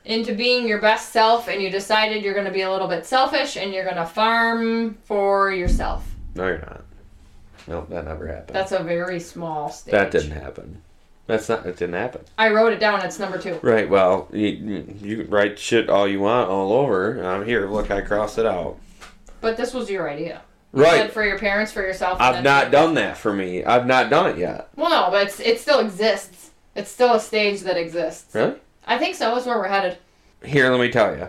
into 0.09 0.35
being 0.35 0.67
your 0.67 0.81
best 0.81 1.13
self 1.13 1.49
and 1.49 1.63
you 1.63 1.69
decided 1.71 2.25
you're 2.25 2.33
going 2.35 2.47
to 2.47 2.53
be 2.53 2.63
a 2.63 2.71
little 2.73 2.89
bit 2.89 3.05
selfish 3.07 3.57
and 3.57 3.73
you're 3.73 3.85
going 3.85 3.97
to 3.97 4.07
farm 4.07 4.97
for 5.05 5.53
yourself. 5.53 6.05
No, 6.35 6.47
you're 6.47 6.59
not. 6.59 6.83
No, 7.67 7.87
that 7.91 8.07
never 8.07 8.27
happened. 8.27 8.57
That's 8.57 8.73
a 8.73 8.83
very 8.83 9.21
small 9.21 9.69
stage. 9.71 9.93
that 9.93 10.11
didn't 10.11 10.31
happen. 10.31 10.81
That's 11.27 11.51
not. 11.51 11.67
It 11.67 11.77
didn't 11.77 11.95
happen. 11.97 12.23
I 12.39 12.49
wrote 12.49 12.73
it 12.73 12.81
down. 12.81 13.05
It's 13.05 13.19
number 13.19 13.37
two. 13.37 13.59
Right. 13.61 13.87
Well, 13.87 14.29
you, 14.33 14.47
you 15.03 15.17
can 15.25 15.31
write 15.31 15.59
shit 15.59 15.91
all 15.91 16.09
you 16.09 16.21
want 16.21 16.49
all 16.49 16.73
over. 16.73 17.23
I'm 17.23 17.45
here. 17.45 17.69
Look, 17.69 17.91
I 17.91 18.01
crossed 18.01 18.39
it 18.39 18.47
out. 18.47 18.79
But 19.43 19.59
this 19.59 19.75
was 19.75 19.91
your 19.91 20.09
idea. 20.09 20.41
You 20.75 20.83
Right. 20.85 21.03
said 21.03 21.13
for 21.13 21.23
your 21.23 21.39
parents, 21.39 21.71
for 21.71 21.83
yourself. 21.83 22.19
I've 22.19 22.43
not 22.43 22.71
done 22.71 22.95
that 22.95 23.19
for 23.19 23.35
me. 23.35 23.63
I've 23.63 23.87
not 23.87 24.09
done 24.09 24.31
it 24.31 24.39
yet. 24.39 24.71
Well, 24.75 24.89
no, 24.89 25.11
but 25.11 25.27
it's, 25.27 25.39
it 25.41 25.61
still 25.61 25.81
exists. 25.81 26.51
It's 26.75 26.91
still 26.91 27.13
a 27.15 27.21
stage 27.21 27.61
that 27.61 27.77
exists. 27.77 28.35
Really? 28.35 28.55
I 28.89 28.99
think 28.99 29.15
so. 29.15 29.37
Is 29.37 29.47
where 29.47 29.59
we're 29.59 29.69
headed. 29.69 29.99
Here, 30.45 30.71
let 30.71 30.81
me 30.81 30.91
tell 30.91 31.17
you. 31.17 31.29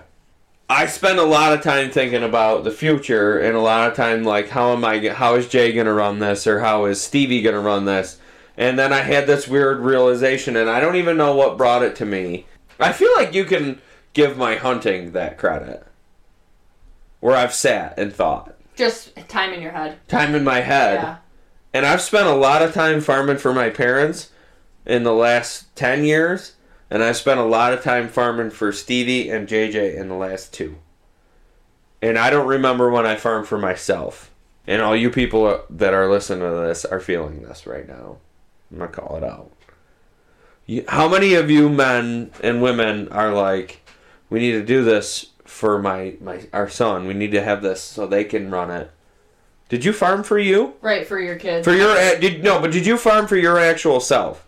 I 0.70 0.86
spend 0.86 1.20
a 1.20 1.24
lot 1.24 1.54
of 1.54 1.64
time 1.64 1.92
thinking 1.92 2.24
about 2.24 2.64
the 2.64 2.72
future, 2.72 3.40
and 3.40 3.56
a 3.56 3.62
lot 3.62 3.90
of 3.90 3.98
time 3.98 4.24
like, 4.24 4.50
how 4.50 4.72
am 4.72 4.86
I? 4.86 5.10
How 5.10 5.36
is 5.36 5.48
Jay 5.48 5.72
gonna 5.74 5.94
run 5.94 6.20
this, 6.20 6.48
or 6.48 6.60
how 6.60 6.86
is 6.86 7.02
Stevie 7.02 7.42
gonna 7.42 7.60
run 7.60 7.86
this? 7.86 8.20
And 8.56 8.78
then 8.78 8.94
I 8.94 9.00
had 9.00 9.26
this 9.26 9.48
weird 9.48 9.80
realization, 9.80 10.56
and 10.56 10.70
I 10.70 10.80
don't 10.80 10.96
even 10.96 11.18
know 11.18 11.36
what 11.36 11.58
brought 11.58 11.84
it 11.84 11.96
to 11.98 12.06
me. 12.06 12.46
I 12.80 12.94
feel 12.94 13.12
like 13.16 13.34
you 13.34 13.46
can 13.46 13.82
give 14.14 14.38
my 14.38 14.56
hunting 14.56 15.12
that 15.14 15.38
credit. 15.38 15.86
Where 17.20 17.36
I've 17.36 17.54
sat 17.54 17.98
and 17.98 18.14
thought. 18.14 18.56
Just 18.76 19.16
time 19.28 19.54
in 19.54 19.62
your 19.62 19.72
head. 19.72 19.98
Time 20.08 20.36
in 20.36 20.44
my 20.44 20.62
head. 20.62 21.02
Yeah. 21.02 21.18
And 21.74 21.86
I've 21.86 22.02
spent 22.02 22.28
a 22.28 22.34
lot 22.34 22.62
of 22.62 22.74
time 22.74 23.02
farming 23.02 23.38
for 23.38 23.54
my 23.54 23.70
parents 23.70 24.30
in 24.86 25.04
the 25.04 25.14
last 25.14 25.76
10 25.76 26.04
years. 26.04 26.54
And 26.90 27.04
I've 27.04 27.18
spent 27.18 27.40
a 27.40 27.44
lot 27.44 27.74
of 27.74 27.84
time 27.84 28.08
farming 28.08 28.50
for 28.52 28.72
Stevie 28.72 29.30
and 29.30 29.48
JJ 29.48 29.96
in 29.96 30.10
the 30.10 30.16
last 30.16 30.54
two. 30.54 30.78
And 32.02 32.18
I 32.18 32.30
don't 32.30 32.48
remember 32.48 32.90
when 32.90 33.06
I 33.06 33.16
farmed 33.16 33.48
for 33.48 33.58
myself. 33.58 34.32
And 34.66 34.82
all 34.82 34.96
you 34.96 35.10
people 35.10 35.64
that 35.70 35.94
are 35.94 36.10
listening 36.10 36.48
to 36.48 36.56
this 36.56 36.86
are 36.86 37.00
feeling 37.00 37.44
this 37.44 37.68
right 37.68 37.88
now. 37.88 38.18
I'm 38.72 38.78
going 38.78 38.92
to 38.92 38.96
call 39.02 39.18
it 39.18 39.24
out. 39.24 39.52
You, 40.66 40.86
how 40.88 41.08
many 41.08 41.34
of 41.34 41.50
you 41.50 41.70
men 41.70 42.32
and 42.42 42.62
women 42.62 43.08
are 43.10 43.34
like, 43.34 43.82
we 44.30 44.40
need 44.40 44.52
to 44.52 44.64
do 44.64 44.84
this 44.84 45.28
for 45.50 45.80
my, 45.80 46.16
my 46.22 46.48
our 46.54 46.70
son. 46.70 47.08
We 47.08 47.16
need 47.16 47.32
to 47.32 47.44
have 47.44 47.62
this 47.62 47.82
so 47.82 48.06
they 48.06 48.24
can 48.24 48.52
run 48.52 48.70
it. 48.70 48.92
Did 49.68 49.84
you 49.84 49.94
farm 49.94 50.24
for 50.24 50.40
you? 50.40 50.76
Right 50.82 51.06
for 51.06 51.20
your 51.20 51.36
kids. 51.36 51.66
For 51.66 51.74
your 51.74 51.96
eh, 51.98 52.20
did 52.20 52.44
no, 52.44 52.62
but 52.62 52.72
did 52.72 52.86
you 52.86 52.98
farm 52.98 53.28
for 53.28 53.36
your 53.36 53.60
actual 53.60 54.00
self? 54.00 54.46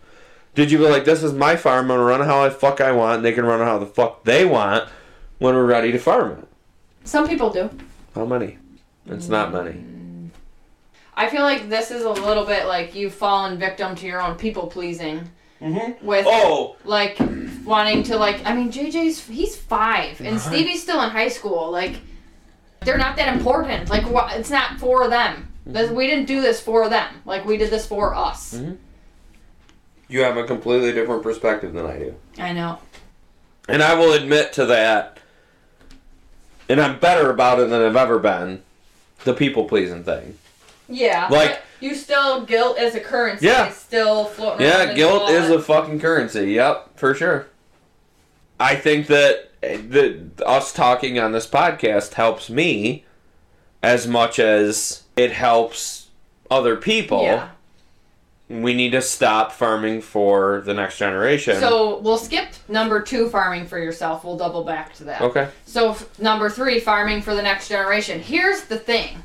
Did 0.54 0.70
you 0.70 0.78
be 0.78 0.84
like, 0.88 1.04
this 1.04 1.22
is 1.22 1.32
my 1.32 1.56
farm, 1.56 1.84
I'm 1.90 1.96
gonna 1.96 2.04
run 2.04 2.20
how 2.20 2.44
the 2.44 2.50
fuck 2.50 2.80
I 2.80 2.92
want, 2.92 3.16
and 3.16 3.24
they 3.24 3.32
can 3.32 3.44
run 3.46 3.60
how 3.60 3.78
the 3.78 3.86
fuck 3.86 4.24
they 4.24 4.44
want 4.44 4.88
when 5.38 5.54
we're 5.54 5.64
ready 5.66 5.92
to 5.92 5.98
farm 5.98 6.32
it? 6.38 6.48
Some 7.04 7.26
people 7.26 7.50
do. 7.50 7.70
How 8.14 8.24
many? 8.26 8.58
It's 9.06 9.28
not 9.28 9.52
many. 9.52 9.82
I 11.14 11.28
feel 11.28 11.42
like 11.42 11.68
this 11.68 11.90
is 11.90 12.04
a 12.04 12.10
little 12.10 12.44
bit 12.44 12.66
like 12.66 12.94
you've 12.94 13.14
fallen 13.14 13.58
victim 13.58 13.94
to 13.96 14.06
your 14.06 14.20
own 14.22 14.36
people 14.36 14.66
pleasing 14.66 15.28
Mm-hmm. 15.60 16.04
with 16.04 16.24
Oh, 16.28 16.74
like 16.84 17.16
wanting 17.64 18.02
to 18.04 18.16
like. 18.16 18.44
I 18.44 18.52
mean, 18.52 18.72
JJ's 18.72 19.24
he's 19.28 19.54
five 19.56 20.20
and 20.20 20.40
Stevie's 20.40 20.82
still 20.82 21.00
in 21.02 21.10
high 21.10 21.28
school. 21.28 21.70
Like 21.70 22.00
they're 22.80 22.98
not 22.98 23.14
that 23.14 23.32
important. 23.36 23.88
Like 23.88 24.10
wha- 24.10 24.32
it's 24.34 24.50
not 24.50 24.80
for 24.80 25.06
them. 25.08 25.52
This- 25.64 25.88
We 25.92 26.08
didn't 26.08 26.24
do 26.26 26.40
this 26.40 26.60
for 26.60 26.88
them. 26.88 27.14
Like 27.24 27.44
we 27.44 27.58
did 27.58 27.70
this 27.70 27.86
for 27.86 28.12
us. 28.12 28.60
You 30.12 30.22
have 30.22 30.36
a 30.36 30.44
completely 30.44 30.92
different 30.92 31.22
perspective 31.22 31.72
than 31.72 31.86
I 31.86 31.98
do. 31.98 32.14
I 32.38 32.52
know. 32.52 32.78
And 33.68 33.82
I 33.82 33.94
will 33.94 34.12
admit 34.12 34.52
to 34.54 34.66
that, 34.66 35.18
and 36.68 36.80
I'm 36.80 36.98
better 36.98 37.30
about 37.30 37.58
it 37.60 37.70
than 37.70 37.80
I've 37.80 37.96
ever 37.96 38.18
been, 38.18 38.62
the 39.24 39.34
people 39.34 39.64
pleasing 39.64 40.04
thing. 40.04 40.38
Yeah. 40.88 41.28
Like- 41.30 41.50
but 41.50 41.62
you 41.80 41.94
still 41.94 42.44
guilt 42.44 42.78
as 42.78 42.94
a 42.94 43.00
currency. 43.00 43.46
Yeah. 43.46 43.68
is 43.68 43.76
still 43.76 44.26
floating. 44.26 44.66
Yeah, 44.66 44.90
in 44.90 44.96
guilt 44.96 45.30
is 45.30 45.50
a 45.50 45.60
fucking 45.60 46.00
currency. 46.00 46.52
Yep, 46.52 46.98
for 46.98 47.14
sure. 47.14 47.46
I 48.60 48.76
think 48.76 49.06
that 49.08 49.50
eh, 49.62 49.78
the 49.88 50.20
us 50.46 50.72
talking 50.72 51.18
on 51.18 51.32
this 51.32 51.46
podcast 51.46 52.14
helps 52.14 52.50
me 52.50 53.04
as 53.82 54.06
much 54.06 54.38
as 54.38 55.02
it 55.16 55.32
helps 55.32 56.08
other 56.50 56.76
people. 56.76 57.22
Yeah. 57.22 57.48
We 58.48 58.74
need 58.74 58.90
to 58.90 59.00
stop 59.00 59.52
farming 59.52 60.02
for 60.02 60.62
the 60.66 60.74
next 60.74 60.98
generation. 60.98 61.58
So 61.58 61.98
we'll 62.00 62.18
skip 62.18 62.48
number 62.68 63.00
two, 63.00 63.28
farming 63.30 63.66
for 63.66 63.78
yourself. 63.78 64.24
We'll 64.24 64.36
double 64.36 64.62
back 64.64 64.92
to 64.94 65.04
that. 65.04 65.22
okay. 65.22 65.48
So 65.64 65.92
f- 65.92 66.18
number 66.20 66.50
three, 66.50 66.78
farming 66.80 67.22
for 67.22 67.34
the 67.34 67.40
next 67.42 67.68
generation. 67.68 68.20
Here's 68.20 68.64
the 68.64 68.78
thing: 68.78 69.22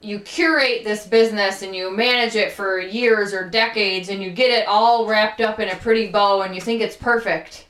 you 0.00 0.18
curate 0.20 0.84
this 0.84 1.06
business 1.06 1.62
and 1.62 1.74
you 1.74 1.90
manage 1.96 2.34
it 2.36 2.52
for 2.52 2.78
years 2.78 3.32
or 3.32 3.48
decades, 3.48 4.10
and 4.10 4.22
you 4.22 4.30
get 4.30 4.50
it 4.50 4.68
all 4.68 5.06
wrapped 5.06 5.40
up 5.40 5.58
in 5.58 5.68
a 5.70 5.76
pretty 5.76 6.08
bow, 6.08 6.42
and 6.42 6.54
you 6.54 6.60
think 6.60 6.82
it's 6.82 6.96
perfect, 6.96 7.66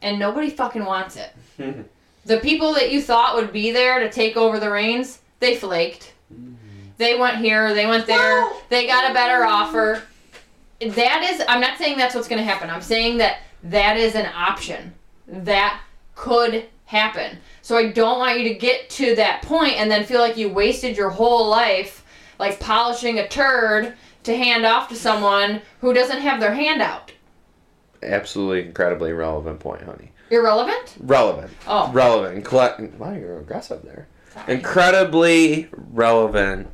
and 0.00 0.18
nobody 0.18 0.48
fucking 0.48 0.84
wants 0.84 1.16
it. 1.16 1.30
the 2.24 2.38
people 2.38 2.72
that 2.74 2.90
you 2.90 3.02
thought 3.02 3.36
would 3.36 3.52
be 3.52 3.70
there 3.70 3.98
to 4.00 4.10
take 4.10 4.36
over 4.36 4.58
the 4.58 4.70
reins, 4.70 5.18
they 5.40 5.56
flaked. 5.56 6.12
Mm. 6.32 6.54
They 6.96 7.18
went 7.18 7.38
here, 7.38 7.74
they 7.74 7.86
went 7.86 8.06
there, 8.06 8.42
Well- 8.42 8.62
they 8.68 8.86
got 8.86 9.10
a 9.10 9.14
better 9.14 9.44
mm. 9.44 9.48
offer. 9.48 10.02
That 10.80 11.22
is, 11.22 11.42
I'm 11.48 11.60
not 11.60 11.78
saying 11.78 11.96
that's 11.98 12.14
what's 12.14 12.28
going 12.28 12.38
to 12.38 12.44
happen. 12.44 12.70
I'm 12.70 12.82
saying 12.82 13.18
that 13.18 13.38
that 13.64 13.96
is 13.96 14.14
an 14.14 14.26
option. 14.34 14.92
That 15.26 15.80
could 16.14 16.66
happen. 16.86 17.38
So 17.62 17.76
I 17.76 17.90
don't 17.90 18.18
want 18.18 18.38
you 18.38 18.48
to 18.48 18.54
get 18.54 18.90
to 18.90 19.14
that 19.16 19.42
point 19.42 19.74
and 19.74 19.90
then 19.90 20.04
feel 20.04 20.20
like 20.20 20.36
you 20.36 20.48
wasted 20.48 20.96
your 20.96 21.10
whole 21.10 21.48
life 21.48 22.04
like 22.38 22.60
polishing 22.60 23.18
a 23.18 23.28
turd 23.28 23.94
to 24.24 24.36
hand 24.36 24.66
off 24.66 24.88
to 24.88 24.96
someone 24.96 25.62
who 25.80 25.94
doesn't 25.94 26.20
have 26.20 26.40
their 26.40 26.54
hand 26.54 26.82
out. 26.82 27.12
Absolutely 28.02 28.66
incredibly 28.66 29.12
relevant 29.12 29.60
point, 29.60 29.82
honey. 29.82 30.12
Irrelevant? 30.30 30.96
Relevant. 31.00 31.50
Oh. 31.66 31.90
Relevant. 31.92 32.44
Collect- 32.44 32.80
wow, 32.98 33.12
you're 33.12 33.38
aggressive 33.38 33.82
there. 33.82 34.08
Incredibly 34.48 35.68
relevant. 35.72 36.68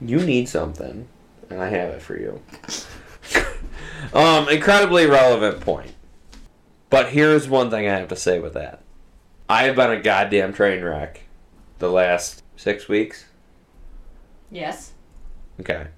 You 0.00 0.20
need 0.20 0.48
something, 0.48 1.08
and 1.50 1.60
I 1.60 1.68
have 1.68 1.90
it 1.90 2.02
for 2.02 2.18
you. 2.18 2.40
um, 4.14 4.48
incredibly 4.48 5.06
relevant 5.06 5.60
point. 5.60 5.92
But 6.90 7.10
here's 7.10 7.48
one 7.48 7.70
thing 7.70 7.88
I 7.88 7.98
have 7.98 8.08
to 8.08 8.16
say 8.16 8.38
with 8.38 8.54
that. 8.54 8.82
I 9.48 9.64
have 9.64 9.76
been 9.76 9.90
a 9.90 10.00
goddamn 10.00 10.52
train 10.52 10.82
wreck 10.82 11.22
the 11.78 11.90
last 11.90 12.42
six 12.56 12.88
weeks. 12.88 13.26
Yes. 14.50 14.92
Okay. 15.60 15.88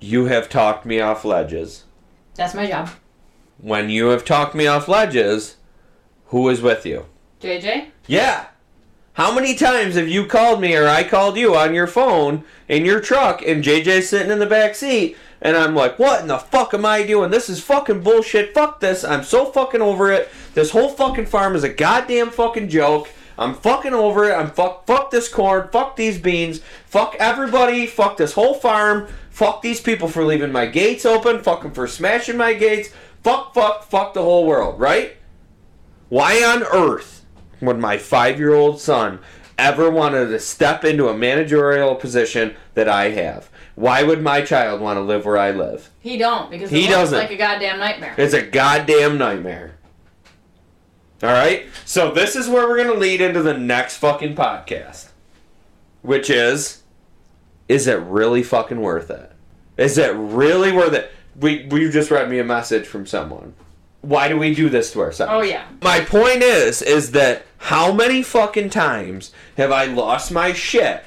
You 0.00 0.26
have 0.26 0.48
talked 0.48 0.86
me 0.86 1.00
off 1.00 1.24
ledges. 1.24 1.84
That's 2.34 2.54
my 2.54 2.66
job. 2.66 2.90
When 3.58 3.90
you 3.90 4.06
have 4.08 4.24
talked 4.24 4.54
me 4.54 4.66
off 4.66 4.88
ledges, 4.88 5.56
who 6.26 6.48
is 6.48 6.62
with 6.62 6.86
you? 6.86 7.06
JJ? 7.40 7.88
Yeah. 8.06 8.46
How 9.14 9.34
many 9.34 9.54
times 9.54 9.96
have 9.96 10.08
you 10.08 10.24
called 10.24 10.60
me 10.60 10.76
or 10.76 10.86
I 10.86 11.02
called 11.02 11.36
you 11.36 11.56
on 11.56 11.74
your 11.74 11.86
phone 11.88 12.44
in 12.68 12.84
your 12.84 13.00
truck 13.00 13.42
and 13.42 13.64
JJ's 13.64 14.08
sitting 14.08 14.30
in 14.30 14.38
the 14.38 14.46
back 14.46 14.74
seat 14.74 15.16
and 15.42 15.56
I'm 15.56 15.74
like, 15.74 15.98
what 15.98 16.20
in 16.20 16.28
the 16.28 16.38
fuck 16.38 16.74
am 16.74 16.84
I 16.84 17.02
doing? 17.02 17.30
This 17.30 17.48
is 17.48 17.60
fucking 17.60 18.02
bullshit. 18.02 18.54
Fuck 18.54 18.80
this. 18.80 19.04
I'm 19.04 19.24
so 19.24 19.46
fucking 19.46 19.82
over 19.82 20.12
it. 20.12 20.28
This 20.54 20.70
whole 20.70 20.90
fucking 20.90 21.26
farm 21.26 21.56
is 21.56 21.64
a 21.64 21.68
goddamn 21.68 22.30
fucking 22.30 22.68
joke. 22.68 23.08
I'm 23.36 23.54
fucking 23.54 23.94
over 23.94 24.30
it. 24.30 24.34
I'm 24.34 24.50
fuck 24.50 24.86
fuck 24.86 25.10
this 25.10 25.28
corn. 25.28 25.68
Fuck 25.72 25.96
these 25.96 26.18
beans. 26.18 26.60
Fuck 26.86 27.16
everybody. 27.18 27.86
Fuck 27.86 28.16
this 28.16 28.34
whole 28.34 28.54
farm. 28.54 29.08
Fuck 29.30 29.62
these 29.62 29.80
people 29.80 30.08
for 30.08 30.24
leaving 30.24 30.52
my 30.52 30.66
gates 30.66 31.06
open. 31.06 31.42
Fuck 31.42 31.62
them 31.62 31.72
for 31.72 31.86
smashing 31.86 32.36
my 32.36 32.52
gates. 32.52 32.90
Fuck, 33.22 33.54
fuck, 33.54 33.84
fuck 33.84 34.14
the 34.14 34.22
whole 34.22 34.46
world, 34.46 34.78
right? 34.78 35.16
Why 36.08 36.42
on 36.42 36.62
earth 36.62 37.19
would 37.60 37.78
my 37.78 37.98
five 37.98 38.38
year 38.38 38.54
old 38.54 38.80
son 38.80 39.18
ever 39.58 39.90
wanted 39.90 40.28
to 40.28 40.38
step 40.40 40.84
into 40.84 41.08
a 41.08 41.16
managerial 41.16 41.94
position 41.94 42.54
that 42.74 42.88
I 42.88 43.10
have? 43.10 43.48
Why 43.74 44.02
would 44.02 44.22
my 44.22 44.42
child 44.42 44.80
want 44.80 44.96
to 44.96 45.00
live 45.02 45.24
where 45.24 45.38
I 45.38 45.50
live? 45.52 45.90
He 46.00 46.16
don't 46.18 46.50
because 46.50 46.70
it 46.72 46.76
He 46.76 46.82
looks 46.82 46.94
doesn't. 46.94 47.18
like 47.18 47.30
a 47.30 47.36
goddamn 47.36 47.78
nightmare. 47.78 48.14
It's 48.18 48.34
a 48.34 48.42
goddamn 48.42 49.18
nightmare. 49.18 49.76
Alright? 51.22 51.66
So 51.84 52.10
this 52.10 52.34
is 52.36 52.48
where 52.48 52.66
we're 52.68 52.78
gonna 52.82 52.98
lead 52.98 53.20
into 53.20 53.42
the 53.42 53.56
next 53.56 53.96
fucking 53.98 54.34
podcast. 54.34 55.08
Which 56.02 56.30
is 56.30 56.82
Is 57.68 57.86
it 57.86 58.00
really 58.00 58.42
fucking 58.42 58.80
worth 58.80 59.10
it? 59.10 59.30
Is 59.76 59.96
it 59.98 60.14
really 60.14 60.72
worth 60.72 60.94
it? 60.94 61.12
We 61.38 61.66
we 61.70 61.88
just 61.90 62.10
read 62.10 62.28
me 62.30 62.38
a 62.38 62.44
message 62.44 62.86
from 62.86 63.06
someone. 63.06 63.54
Why 64.02 64.28
do 64.28 64.38
we 64.38 64.54
do 64.54 64.68
this 64.70 64.92
to 64.92 65.00
ourselves? 65.00 65.32
Oh, 65.34 65.42
yeah. 65.42 65.66
My 65.82 66.00
point 66.00 66.42
is, 66.42 66.80
is 66.80 67.10
that 67.12 67.44
how 67.58 67.92
many 67.92 68.22
fucking 68.22 68.70
times 68.70 69.32
have 69.56 69.70
I 69.70 69.84
lost 69.84 70.32
my 70.32 70.52
shit? 70.52 71.04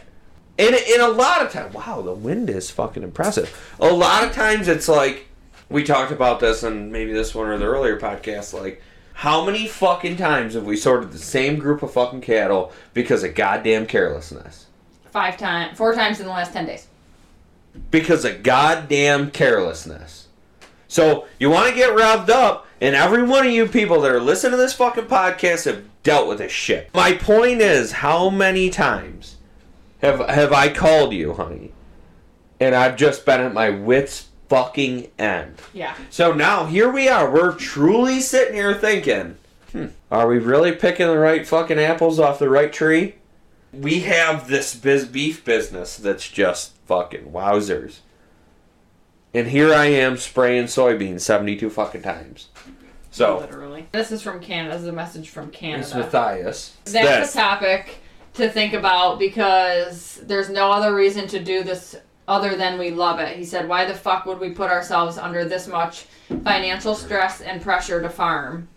And 0.59 0.75
in 0.75 1.01
a 1.01 1.07
lot 1.07 1.41
of 1.41 1.51
times, 1.51 1.73
wow, 1.73 2.01
the 2.03 2.13
wind 2.13 2.49
is 2.49 2.69
fucking 2.69 3.01
impressive. 3.01 3.75
A 3.79 3.87
lot 3.91 4.23
of 4.23 4.31
times, 4.33 4.67
it's 4.67 4.87
like 4.87 5.25
we 5.69 5.83
talked 5.83 6.11
about 6.11 6.39
this, 6.39 6.61
and 6.61 6.91
maybe 6.91 7.11
this 7.13 7.33
one 7.33 7.47
or 7.47 7.57
the 7.57 7.65
earlier 7.65 7.99
podcast. 7.99 8.53
Like, 8.53 8.79
how 9.13 9.43
many 9.43 9.67
fucking 9.67 10.17
times 10.17 10.53
have 10.53 10.65
we 10.65 10.77
sorted 10.77 11.11
the 11.11 11.17
same 11.17 11.57
group 11.57 11.81
of 11.81 11.91
fucking 11.93 12.21
cattle 12.21 12.71
because 12.93 13.23
of 13.23 13.33
goddamn 13.33 13.87
carelessness? 13.87 14.67
Five 15.09 15.37
times, 15.37 15.75
four 15.77 15.95
times 15.95 16.19
in 16.19 16.27
the 16.27 16.31
last 16.31 16.53
10 16.53 16.67
days. 16.67 16.87
because 17.89 18.23
of 18.23 18.43
goddamn 18.43 19.31
carelessness. 19.31 20.27
So 20.87 21.25
you 21.39 21.49
want 21.49 21.69
to 21.69 21.75
get 21.75 21.95
revved 21.95 22.29
up, 22.29 22.67
and 22.83 22.97
every 22.97 23.23
one 23.23 23.47
of 23.47 23.51
you 23.53 23.65
people 23.65 24.01
that 24.01 24.11
are 24.11 24.19
listening 24.19 24.51
to 24.51 24.57
this 24.57 24.73
fucking 24.73 25.05
podcast 25.05 25.65
have 25.65 25.85
dealt 26.03 26.27
with 26.27 26.39
this 26.39 26.51
shit. 26.51 26.93
My 26.93 27.13
point 27.13 27.61
is, 27.61 27.93
how 27.93 28.29
many 28.29 28.69
times 28.69 29.37
have 30.01 30.19
have 30.27 30.51
I 30.51 30.67
called 30.67 31.13
you, 31.13 31.33
honey, 31.33 31.71
and 32.59 32.75
I've 32.75 32.97
just 32.97 33.25
been 33.25 33.39
at 33.39 33.53
my 33.53 33.69
wits 33.69 34.27
fucking 34.49 35.09
end. 35.17 35.61
Yeah. 35.73 35.95
So 36.09 36.33
now 36.33 36.65
here 36.65 36.91
we 36.91 37.07
are. 37.07 37.31
We're 37.31 37.55
truly 37.55 38.19
sitting 38.19 38.55
here 38.55 38.73
thinking, 38.73 39.37
hmm, 39.71 39.87
are 40.11 40.27
we 40.27 40.37
really 40.39 40.73
picking 40.73 41.07
the 41.07 41.17
right 41.17 41.47
fucking 41.47 41.79
apples 41.79 42.19
off 42.19 42.37
the 42.37 42.49
right 42.49 42.71
tree? 42.71 43.15
We 43.71 44.01
have 44.01 44.49
this 44.49 44.75
biz 44.75 45.05
beef 45.05 45.45
business 45.45 45.95
that's 45.95 46.29
just 46.29 46.75
fucking 46.85 47.31
wowzers. 47.31 47.99
And 49.33 49.47
here 49.47 49.73
I 49.73 49.85
am 49.85 50.17
spraying 50.17 50.65
soybeans 50.65 51.21
72 51.21 51.69
fucking 51.69 52.03
times. 52.03 52.49
So, 53.09 53.39
literally. 53.39 53.87
This 53.91 54.11
is 54.11 54.21
from 54.21 54.39
Canada. 54.39 54.73
This 54.75 54.83
is 54.83 54.87
a 54.87 54.93
message 54.93 55.29
from 55.29 55.49
Canada. 55.51 55.83
it's 55.83 55.93
Matthias. 55.93 56.75
That's 56.85 56.93
This. 57.27 57.35
a 57.35 57.37
topic 57.37 57.97
to 58.35 58.49
think 58.49 58.73
about 58.73 59.19
because 59.19 60.19
there's 60.23 60.49
no 60.49 60.71
other 60.71 60.93
reason 60.95 61.27
to 61.27 61.43
do 61.43 61.63
this 61.63 61.95
other 62.27 62.55
than 62.55 62.79
we 62.79 62.89
love 62.91 63.19
it. 63.19 63.37
He 63.37 63.43
said, 63.43 63.67
Why 63.67 63.85
the 63.85 63.93
fuck 63.93 64.25
would 64.25 64.39
we 64.39 64.49
put 64.51 64.69
ourselves 64.71 65.17
under 65.17 65.45
this 65.45 65.67
much 65.67 66.05
financial 66.43 66.95
stress 66.95 67.41
and 67.41 67.61
pressure 67.61 68.01
to 68.01 68.09
farm? 68.09 68.67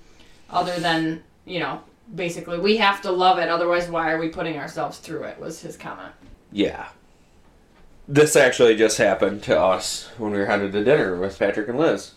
Other 0.50 0.78
than, 0.80 1.22
you 1.44 1.60
know, 1.60 1.80
basically, 2.14 2.58
we 2.58 2.76
have 2.76 3.00
to 3.02 3.10
love 3.10 3.38
it. 3.38 3.48
Otherwise, 3.48 3.88
why 3.88 4.10
are 4.12 4.18
we 4.18 4.28
putting 4.28 4.58
ourselves 4.58 4.98
through 4.98 5.24
it? 5.24 5.38
Was 5.40 5.60
his 5.60 5.76
comment. 5.76 6.12
Yeah. 6.52 6.88
This 8.08 8.36
actually 8.36 8.76
just 8.76 8.98
happened 8.98 9.42
to 9.44 9.58
us 9.58 10.08
when 10.16 10.32
we 10.32 10.38
were 10.38 10.46
headed 10.46 10.72
to 10.72 10.84
dinner 10.84 11.16
with 11.16 11.38
Patrick 11.38 11.68
and 11.68 11.78
Liz. 11.78 12.12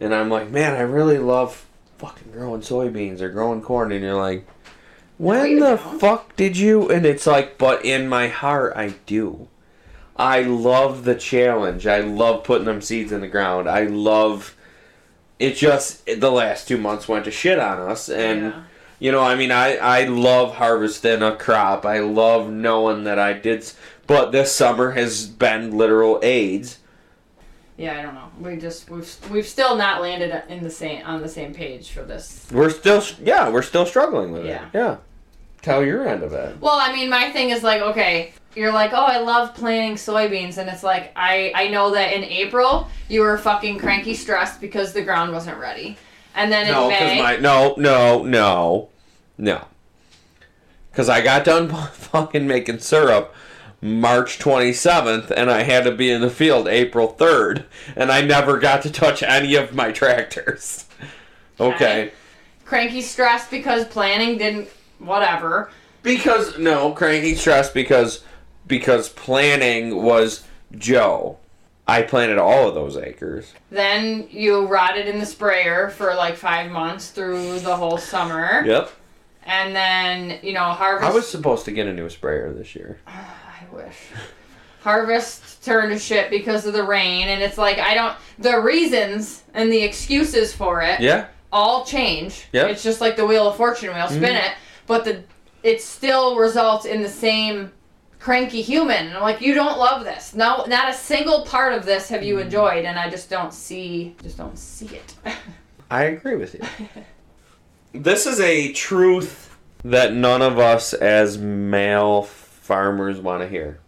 And 0.00 0.14
I'm 0.14 0.30
like, 0.30 0.50
man, 0.50 0.74
I 0.74 0.80
really 0.80 1.18
love 1.18 1.66
fucking 1.98 2.32
growing 2.32 2.62
soybeans 2.62 3.20
or 3.20 3.28
growing 3.28 3.60
corn. 3.62 3.92
And 3.92 4.02
you're 4.02 4.14
like, 4.14 4.46
when 5.18 5.50
you 5.50 5.60
the 5.60 5.76
don't. 5.76 6.00
fuck 6.00 6.36
did 6.36 6.56
you? 6.56 6.88
And 6.90 7.04
it's 7.04 7.26
like, 7.26 7.58
but 7.58 7.84
in 7.84 8.08
my 8.08 8.28
heart, 8.28 8.74
I 8.76 8.94
do. 9.06 9.48
I 10.16 10.42
love 10.42 11.04
the 11.04 11.14
challenge. 11.14 11.86
I 11.86 12.00
love 12.00 12.44
putting 12.44 12.64
them 12.66 12.80
seeds 12.80 13.12
in 13.12 13.20
the 13.20 13.28
ground. 13.28 13.68
I 13.68 13.84
love. 13.84 14.56
It 15.38 15.56
just 15.56 16.06
the 16.06 16.30
last 16.30 16.66
two 16.66 16.78
months 16.78 17.06
went 17.08 17.26
to 17.26 17.30
shit 17.30 17.58
on 17.58 17.78
us, 17.78 18.08
and 18.08 18.40
Yeah. 18.40 18.62
you 18.98 19.12
know, 19.12 19.20
I 19.20 19.34
mean, 19.34 19.50
I 19.50 19.76
I 19.76 20.04
love 20.04 20.54
harvesting 20.54 21.20
a 21.20 21.36
crop. 21.36 21.84
I 21.84 21.98
love 21.98 22.50
knowing 22.50 23.04
that 23.04 23.18
I 23.18 23.34
did, 23.34 23.70
but 24.06 24.32
this 24.32 24.52
summer 24.52 24.92
has 24.92 25.26
been 25.26 25.76
literal 25.76 26.20
AIDS. 26.22 26.78
Yeah, 27.76 27.98
I 27.98 28.02
don't 28.02 28.14
know. 28.14 28.30
We 28.40 28.56
just 28.56 28.88
we've 28.90 29.14
we've 29.30 29.46
still 29.46 29.76
not 29.76 30.00
landed 30.00 30.42
in 30.48 30.62
the 30.62 30.70
same 30.70 31.04
on 31.04 31.20
the 31.20 31.28
same 31.28 31.52
page 31.52 31.90
for 31.90 32.02
this. 32.02 32.46
We're 32.50 32.70
still, 32.70 33.02
yeah, 33.22 33.50
we're 33.50 33.62
still 33.62 33.84
struggling 33.84 34.32
with 34.32 34.46
Yeah. 34.46 34.64
it. 34.64 34.68
Yeah. 34.74 34.96
Tell 35.62 35.84
your 35.84 36.06
end 36.08 36.22
of 36.22 36.32
it. 36.32 36.58
Well, 36.60 36.78
I 36.78 36.92
mean, 36.92 37.10
my 37.10 37.30
thing 37.32 37.50
is 37.50 37.62
like, 37.62 37.82
okay, 37.82 38.32
you're 38.54 38.72
like, 38.72 38.92
oh, 38.94 39.04
I 39.04 39.18
love 39.18 39.54
planting 39.54 39.96
soybeans, 39.96 40.56
and 40.58 40.70
it's 40.70 40.82
like, 40.82 41.12
I 41.16 41.52
I 41.54 41.68
know 41.68 41.90
that 41.92 42.12
in 42.14 42.24
April 42.24 42.88
you 43.08 43.20
were 43.20 43.36
fucking 43.36 43.78
cranky 43.78 44.14
stressed 44.14 44.60
because 44.60 44.92
the 44.94 45.02
ground 45.02 45.32
wasn't 45.32 45.58
ready, 45.58 45.98
and 46.34 46.50
then 46.50 46.70
No, 46.70 46.84
in 46.84 46.88
May, 46.90 47.18
my 47.20 47.36
no, 47.36 47.74
no, 47.76 48.22
no, 48.22 48.88
no. 49.36 49.64
Because 50.90 51.10
I 51.10 51.20
got 51.20 51.44
done 51.44 51.68
fucking 51.92 52.46
making 52.46 52.78
syrup 52.78 53.34
March 53.82 54.38
27th, 54.38 55.30
and 55.30 55.50
I 55.50 55.62
had 55.62 55.84
to 55.84 55.92
be 55.92 56.10
in 56.10 56.20
the 56.22 56.30
field 56.30 56.66
April 56.66 57.14
3rd, 57.18 57.64
and 57.94 58.10
I 58.10 58.22
never 58.22 58.58
got 58.58 58.82
to 58.82 58.90
touch 58.90 59.22
any 59.22 59.54
of 59.54 59.74
my 59.74 59.92
tractors. 59.92 60.84
Okay. 61.58 62.12
cranky 62.66 63.00
stressed 63.00 63.50
because 63.50 63.86
planning 63.86 64.36
didn't 64.36 64.68
whatever. 64.98 65.70
Because 66.02 66.58
no, 66.58 66.92
cranky 66.92 67.34
stress 67.34 67.70
because 67.70 68.22
because 68.66 69.08
planning 69.08 70.02
was 70.02 70.44
Joe. 70.76 71.38
I 71.88 72.02
planted 72.02 72.36
all 72.36 72.68
of 72.68 72.74
those 72.74 72.98
acres. 72.98 73.54
Then 73.70 74.28
you 74.30 74.66
rotted 74.66 75.06
in 75.06 75.18
the 75.18 75.24
sprayer 75.24 75.88
for 75.88 76.14
like 76.14 76.36
five 76.36 76.70
months 76.70 77.08
through 77.08 77.60
the 77.60 77.74
whole 77.76 77.96
summer, 77.96 78.62
Yep. 78.66 78.90
and 79.44 79.74
then 79.74 80.38
you 80.42 80.52
know 80.52 80.64
harvest. 80.64 81.10
I 81.10 81.14
was 81.14 81.26
supposed 81.26 81.64
to 81.64 81.70
get 81.70 81.86
a 81.86 81.92
new 81.94 82.10
sprayer 82.10 82.52
this 82.52 82.74
year. 82.76 82.98
I 83.70 83.74
wish. 83.74 83.96
Harvest 84.82 85.64
turned 85.64 85.92
to 85.92 85.98
shit 85.98 86.30
because 86.30 86.64
of 86.66 86.72
the 86.72 86.82
rain, 86.84 87.28
and 87.28 87.42
it's 87.42 87.58
like 87.58 87.78
I 87.78 87.94
don't. 87.94 88.16
The 88.38 88.60
reasons 88.60 89.42
and 89.54 89.72
the 89.72 89.82
excuses 89.82 90.52
for 90.54 90.80
it 90.82 91.00
Yeah. 91.00 91.26
all 91.52 91.84
change. 91.84 92.46
Yeah. 92.52 92.66
It's 92.66 92.82
just 92.82 93.00
like 93.00 93.16
the 93.16 93.26
wheel 93.26 93.48
of 93.48 93.56
fortune 93.56 93.92
wheel, 93.94 94.06
spin 94.08 94.22
Mhm. 94.36 94.44
it, 94.46 94.52
but 94.86 95.04
the 95.04 95.22
it 95.62 95.82
still 95.82 96.36
results 96.36 96.84
in 96.84 97.02
the 97.02 97.08
same 97.08 97.72
cranky 98.20 98.62
human. 98.62 99.06
And 99.08 99.16
I'm 99.16 99.22
like, 99.22 99.40
you 99.40 99.52
don't 99.54 99.78
love 99.78 100.04
this. 100.04 100.32
No, 100.34 100.64
not 100.66 100.88
a 100.88 100.92
single 100.94 101.42
part 101.44 101.72
of 101.72 101.84
this 101.84 102.08
have 102.08 102.20
Mm. 102.20 102.26
you 102.26 102.38
enjoyed, 102.38 102.84
and 102.84 102.96
I 102.98 103.10
just 103.10 103.28
don't 103.28 103.52
see, 103.52 104.14
just 104.22 104.36
don't 104.36 104.56
see 104.58 104.86
it. 104.86 105.14
I 105.90 106.04
agree 106.04 106.36
with 106.36 106.54
you. 106.54 106.60
this 107.92 108.26
is 108.26 108.38
a 108.40 108.72
truth 108.72 109.56
that 109.84 110.12
none 110.12 110.42
of 110.42 110.58
us 110.58 110.92
as 110.92 111.38
male 111.38 112.22
farmers 112.66 113.20
want 113.20 113.42
to 113.42 113.48
hear. 113.48 113.78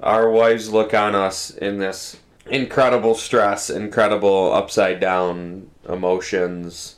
Our 0.00 0.28
wives 0.28 0.70
look 0.70 0.92
on 0.92 1.14
us 1.14 1.50
in 1.50 1.78
this 1.78 2.18
incredible 2.44 3.14
stress, 3.14 3.70
incredible 3.70 4.52
upside 4.52 4.98
down 5.00 5.70
emotions, 5.88 6.96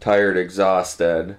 tired, 0.00 0.38
exhausted. 0.38 1.36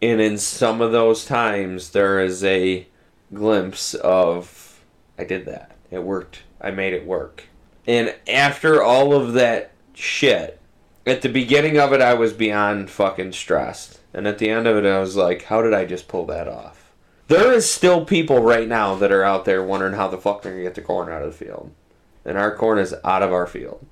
And 0.00 0.20
in 0.20 0.38
some 0.38 0.80
of 0.80 0.92
those 0.92 1.26
times, 1.26 1.90
there 1.90 2.20
is 2.20 2.44
a 2.44 2.86
glimpse 3.34 3.94
of, 3.94 4.80
I 5.18 5.24
did 5.24 5.44
that. 5.46 5.72
It 5.90 6.04
worked. 6.04 6.42
I 6.60 6.70
made 6.70 6.92
it 6.92 7.04
work. 7.04 7.48
And 7.86 8.14
after 8.28 8.80
all 8.80 9.12
of 9.12 9.32
that 9.32 9.72
shit, 9.92 10.60
at 11.04 11.22
the 11.22 11.28
beginning 11.28 11.78
of 11.78 11.92
it, 11.92 12.00
I 12.00 12.14
was 12.14 12.32
beyond 12.32 12.90
fucking 12.90 13.32
stressed. 13.32 13.98
And 14.14 14.26
at 14.26 14.38
the 14.38 14.50
end 14.50 14.66
of 14.68 14.76
it, 14.76 14.86
I 14.86 15.00
was 15.00 15.16
like, 15.16 15.44
how 15.44 15.62
did 15.62 15.74
I 15.74 15.84
just 15.84 16.06
pull 16.06 16.26
that 16.26 16.46
off? 16.46 16.77
There 17.28 17.52
is 17.52 17.70
still 17.70 18.06
people 18.06 18.42
right 18.42 18.66
now 18.66 18.94
that 18.96 19.12
are 19.12 19.22
out 19.22 19.44
there 19.44 19.62
wondering 19.62 19.94
how 19.94 20.08
the 20.08 20.16
fuck 20.16 20.42
they're 20.42 20.56
to 20.56 20.62
get 20.62 20.74
the 20.74 20.80
corn 20.80 21.12
out 21.12 21.22
of 21.22 21.30
the 21.30 21.44
field. 21.44 21.70
And 22.24 22.38
our 22.38 22.56
corn 22.56 22.78
is 22.78 22.94
out 23.04 23.22
of 23.22 23.32
our 23.32 23.46
field. 23.46 23.86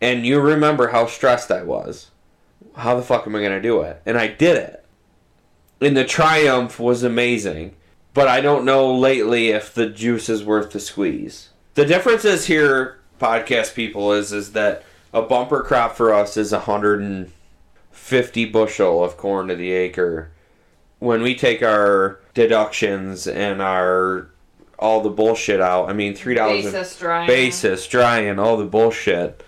And 0.00 0.24
you 0.24 0.40
remember 0.40 0.88
how 0.88 1.06
stressed 1.06 1.50
I 1.50 1.62
was. 1.62 2.10
How 2.76 2.94
the 2.94 3.02
fuck 3.02 3.26
am 3.26 3.34
I 3.34 3.40
to 3.40 3.60
do 3.60 3.80
it? 3.80 4.02
And 4.04 4.18
I 4.18 4.28
did 4.28 4.56
it. 4.56 4.84
And 5.80 5.96
the 5.96 6.04
triumph 6.04 6.78
was 6.78 7.02
amazing. 7.02 7.74
But 8.12 8.28
I 8.28 8.42
don't 8.42 8.64
know 8.66 8.94
lately 8.94 9.48
if 9.48 9.72
the 9.72 9.88
juice 9.88 10.28
is 10.28 10.44
worth 10.44 10.72
the 10.72 10.80
squeeze. 10.80 11.48
The 11.74 11.86
difference 11.86 12.24
is 12.24 12.46
here, 12.46 12.98
podcast 13.18 13.74
people, 13.74 14.12
is 14.12 14.32
is 14.32 14.52
that 14.52 14.82
a 15.12 15.22
bumper 15.22 15.62
crop 15.62 15.96
for 15.96 16.12
us 16.12 16.36
is 16.36 16.52
150 16.52 18.44
bushel 18.46 19.02
of 19.02 19.16
corn 19.16 19.48
to 19.48 19.56
the 19.56 19.72
acre. 19.72 20.30
When 20.98 21.22
we 21.22 21.34
take 21.34 21.62
our 21.62 22.20
deductions 22.38 23.26
and 23.26 23.60
our 23.60 24.30
all 24.78 25.00
the 25.00 25.10
bullshit 25.10 25.60
out, 25.60 25.90
I 25.90 25.92
mean 25.92 26.14
three 26.14 26.34
dollars 26.34 26.64
Basis 26.64 26.96
drying. 26.98 27.26
basis, 27.26 27.86
drying, 27.88 28.38
all 28.38 28.56
the 28.56 28.64
bullshit. 28.64 29.42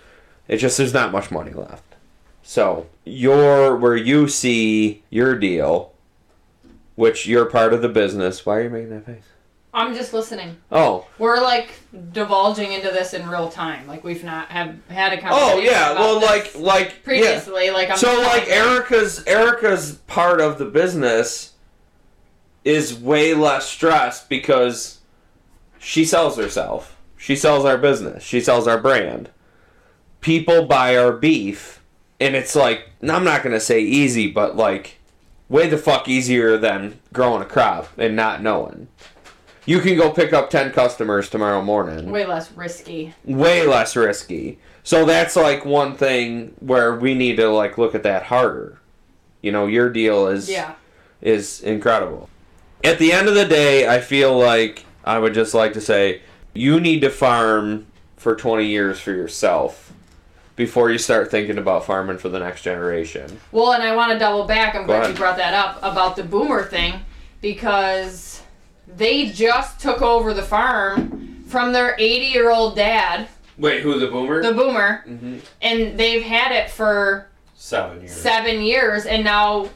It 0.49 0.57
just 0.57 0.77
there's 0.77 0.93
not 0.93 1.11
much 1.13 1.31
money 1.31 1.51
left. 1.53 1.95
So 2.43 2.87
your 3.05 3.77
where 3.77 3.95
you 3.95 4.27
see 4.27 5.03
your 5.09 5.37
deal, 5.37 5.93
which 6.95 7.25
you're 7.27 7.45
part 7.45 7.73
of 7.73 7.81
the 7.81 7.87
business. 7.89 8.45
Why 8.45 8.57
are 8.57 8.63
you 8.63 8.69
making 8.69 8.89
that 8.89 9.05
face? 9.05 9.23
I'm 9.73 9.95
just 9.95 10.11
listening. 10.11 10.57
Oh, 10.69 11.07
We're 11.17 11.39
like 11.39 11.71
divulging 12.11 12.73
into 12.73 12.89
this 12.89 13.13
in 13.13 13.29
real 13.29 13.47
time. 13.47 13.87
Like 13.87 14.03
we've 14.03 14.21
not 14.25 14.49
have 14.49 14.75
had 14.89 15.13
a 15.13 15.21
conversation. 15.21 15.59
oh 15.59 15.61
yeah. 15.61 15.93
Well, 15.93 16.19
like 16.19 16.53
like 16.59 16.87
yeah. 16.89 16.95
previously. 17.05 17.69
Like 17.71 17.89
I'm 17.89 17.95
So 17.95 18.13
like. 18.19 18.49
Erica's 18.49 19.23
Erica's 19.25 19.93
part 20.07 20.41
of 20.41 20.57
the 20.57 20.65
business 20.65 21.50
is 22.63 22.93
way 22.93 23.33
less 23.33 23.67
stressed 23.67 24.29
because 24.29 24.99
she 25.79 26.05
sells 26.05 26.37
herself. 26.37 26.97
She 27.17 27.35
sells 27.35 27.65
our 27.65 27.77
business. 27.77 28.23
She 28.23 28.39
sells 28.41 28.67
our 28.67 28.79
brand. 28.79 29.29
People 30.21 30.65
buy 30.65 30.95
our 30.97 31.11
beef 31.11 31.81
and 32.19 32.35
it's 32.35 32.55
like 32.55 32.89
I'm 33.01 33.23
not 33.23 33.41
going 33.43 33.53
to 33.53 33.59
say 33.59 33.79
easy 33.81 34.29
but 34.29 34.55
like 34.55 34.99
way 35.49 35.67
the 35.67 35.77
fuck 35.77 36.07
easier 36.07 36.57
than 36.57 36.99
growing 37.11 37.41
a 37.41 37.45
crop 37.45 37.87
and 37.97 38.15
not 38.15 38.41
knowing. 38.43 38.87
You 39.65 39.79
can 39.79 39.95
go 39.95 40.11
pick 40.11 40.33
up 40.33 40.49
10 40.49 40.71
customers 40.71 41.29
tomorrow 41.29 41.61
morning 41.61 42.11
way 42.11 42.25
less 42.25 42.51
risky. 42.51 43.13
way 43.25 43.65
less 43.65 43.95
risky. 43.95 44.59
So 44.83 45.05
that's 45.05 45.35
like 45.35 45.65
one 45.65 45.95
thing 45.95 46.55
where 46.59 46.95
we 46.95 47.13
need 47.15 47.37
to 47.37 47.49
like 47.49 47.77
look 47.77 47.93
at 47.95 48.03
that 48.03 48.23
harder. 48.23 48.79
You 49.41 49.51
know, 49.51 49.65
your 49.67 49.89
deal 49.89 50.27
is 50.27 50.49
Yeah. 50.49 50.73
is 51.21 51.61
incredible. 51.61 52.29
At 52.83 52.97
the 52.99 53.11
end 53.13 53.27
of 53.27 53.35
the 53.35 53.45
day, 53.45 53.87
I 53.87 53.99
feel 53.99 54.37
like 54.37 54.85
I 55.03 55.19
would 55.19 55.33
just 55.33 55.53
like 55.53 55.73
to 55.73 55.81
say 55.81 56.21
you 56.53 56.79
need 56.79 57.01
to 57.01 57.09
farm 57.09 57.85
for 58.17 58.35
20 58.35 58.65
years 58.65 58.99
for 58.99 59.11
yourself 59.11 59.93
before 60.55 60.91
you 60.91 60.97
start 60.97 61.31
thinking 61.31 61.57
about 61.57 61.85
farming 61.85 62.17
for 62.17 62.29
the 62.29 62.39
next 62.39 62.61
generation. 62.63 63.39
Well, 63.51 63.73
and 63.73 63.83
I 63.83 63.95
want 63.95 64.11
to 64.13 64.19
double 64.19 64.45
back. 64.45 64.75
I'm 64.75 64.81
Go 64.81 64.87
glad 64.87 64.99
ahead. 65.03 65.11
you 65.11 65.17
brought 65.17 65.37
that 65.37 65.53
up 65.53 65.77
about 65.81 66.15
the 66.15 66.23
boomer 66.23 66.63
thing 66.63 67.01
because 67.41 68.41
they 68.87 69.27
just 69.29 69.79
took 69.79 70.01
over 70.01 70.33
the 70.33 70.43
farm 70.43 71.43
from 71.47 71.73
their 71.73 71.95
80 71.99 72.25
year 72.27 72.49
old 72.51 72.75
dad, 72.75 73.27
Wait, 73.57 73.81
who 73.81 73.99
the 73.99 74.07
boomer? 74.07 74.41
the 74.41 74.53
boomer, 74.53 75.03
mm-hmm. 75.07 75.37
and 75.61 75.99
they've 75.99 76.23
had 76.23 76.51
it 76.51 76.69
for 76.69 77.27
Seven 77.55 78.01
years. 78.01 78.11
seven 78.11 78.61
years, 78.61 79.05
and 79.05 79.23
now 79.23 79.69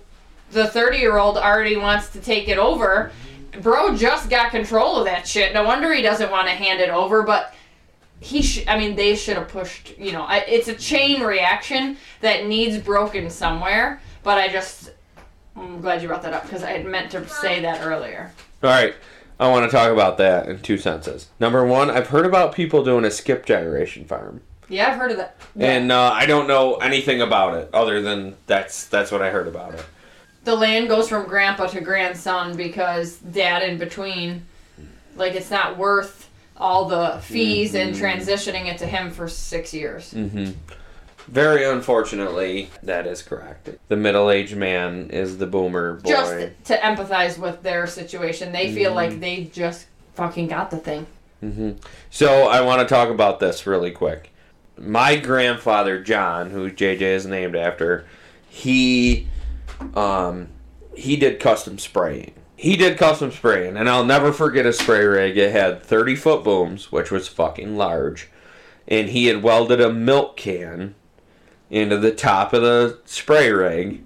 the 0.55 0.67
30 0.67 0.97
year 0.97 1.17
old 1.17 1.37
already 1.37 1.75
wants 1.75 2.09
to 2.09 2.19
take 2.19 2.47
it 2.47 2.57
over. 2.57 3.11
Bro 3.61 3.97
just 3.97 4.29
got 4.29 4.51
control 4.51 4.97
of 4.97 5.05
that 5.05 5.27
shit. 5.27 5.53
No 5.53 5.63
wonder 5.63 5.93
he 5.93 6.01
doesn't 6.01 6.31
want 6.31 6.47
to 6.47 6.53
hand 6.53 6.81
it 6.81 6.89
over, 6.89 7.21
but 7.23 7.53
he 8.19 8.41
should. 8.41 8.67
I 8.67 8.79
mean, 8.79 8.95
they 8.95 9.15
should 9.15 9.37
have 9.37 9.49
pushed. 9.49 9.97
You 9.99 10.13
know, 10.13 10.23
I, 10.23 10.37
it's 10.39 10.67
a 10.67 10.73
chain 10.73 11.21
reaction 11.21 11.97
that 12.21 12.47
needs 12.47 12.77
broken 12.79 13.29
somewhere. 13.29 14.01
But 14.23 14.39
I 14.39 14.47
just, 14.47 14.91
I'm 15.55 15.81
glad 15.81 16.01
you 16.01 16.07
brought 16.07 16.23
that 16.23 16.33
up 16.33 16.43
because 16.43 16.63
I 16.63 16.71
had 16.71 16.85
meant 16.85 17.11
to 17.11 17.27
say 17.27 17.61
that 17.61 17.85
earlier. 17.85 18.31
All 18.63 18.69
right. 18.71 18.95
I 19.39 19.49
want 19.49 19.69
to 19.69 19.71
talk 19.71 19.91
about 19.91 20.17
that 20.17 20.47
in 20.47 20.61
two 20.61 20.77
senses. 20.77 21.27
Number 21.39 21.65
one, 21.65 21.91
I've 21.91 22.07
heard 22.07 22.25
about 22.25 22.55
people 22.55 22.83
doing 22.83 23.03
a 23.03 23.11
skip 23.11 23.45
generation 23.45 24.05
farm. 24.05 24.41
Yeah, 24.69 24.87
I've 24.87 24.97
heard 24.97 25.11
of 25.11 25.17
that. 25.17 25.35
And 25.59 25.91
uh, 25.91 26.11
I 26.13 26.25
don't 26.25 26.47
know 26.47 26.75
anything 26.75 27.21
about 27.21 27.55
it 27.55 27.69
other 27.73 28.01
than 28.01 28.35
that's 28.47 28.87
that's 28.87 29.11
what 29.11 29.21
I 29.21 29.29
heard 29.29 29.47
about 29.47 29.75
it. 29.75 29.85
The 30.45 30.55
land 30.55 30.87
goes 30.87 31.09
from 31.09 31.27
grandpa 31.27 31.67
to 31.67 31.81
grandson 31.81 32.55
because 32.55 33.17
dad 33.17 33.61
in 33.63 33.77
between 33.77 34.45
like 35.15 35.33
it's 35.35 35.51
not 35.51 35.77
worth 35.77 36.29
all 36.57 36.85
the 36.85 37.19
fees 37.21 37.75
and 37.75 37.93
transitioning 37.95 38.67
it 38.67 38.77
to 38.77 38.85
him 38.85 39.11
for 39.11 39.27
six 39.27 39.73
years 39.73 40.13
Mm-hmm. 40.13 40.51
Very 41.27 41.65
unfortunately, 41.65 42.69
that 42.83 43.07
is 43.07 43.23
correct. 43.23 43.67
The 43.87 43.95
middle-aged 43.95 44.55
man 44.55 45.09
is 45.09 45.39
the 45.39 45.47
boomer 45.47 45.93
boy. 45.95 46.09
just 46.11 46.65
to 46.65 46.77
empathize 46.77 47.39
with 47.39 47.63
their 47.63 47.87
situation 47.87 48.51
they 48.51 48.71
feel 48.73 48.93
like 48.93 49.19
they 49.19 49.45
just 49.45 49.87
fucking 50.13 50.47
got 50.47 50.69
the 50.71 50.77
thing 50.77 51.07
hmm 51.41 51.71
So 52.11 52.47
I 52.47 52.61
want 52.61 52.81
to 52.81 52.93
talk 52.93 53.09
about 53.09 53.39
this 53.39 53.65
really 53.65 53.91
quick. 53.91 54.29
My 54.77 55.15
grandfather 55.15 55.99
John, 56.01 56.51
who 56.51 56.69
JJ 56.71 57.01
is 57.01 57.25
named 57.25 57.55
after, 57.55 58.05
he 58.47 59.27
um 59.95 60.49
he 60.95 61.15
did 61.15 61.39
custom 61.39 61.77
spraying. 61.77 62.33
He 62.55 62.77
did 62.77 62.97
custom 62.97 63.31
spraying, 63.31 63.75
and 63.75 63.89
I'll 63.89 64.05
never 64.05 64.31
forget 64.31 64.65
a 64.65 64.71
spray 64.71 65.03
rig. 65.03 65.37
It 65.37 65.51
had 65.51 65.83
30 65.83 66.15
foot 66.15 66.43
booms, 66.43 66.91
which 66.91 67.11
was 67.11 67.27
fucking 67.27 67.75
large, 67.75 68.29
and 68.87 69.09
he 69.09 69.25
had 69.25 69.43
welded 69.43 69.81
a 69.81 69.91
milk 69.91 70.37
can 70.37 70.95
into 71.69 71.97
the 71.97 72.13
top 72.13 72.53
of 72.53 72.61
the 72.61 72.99
spray 73.05 73.51
rig 73.51 74.03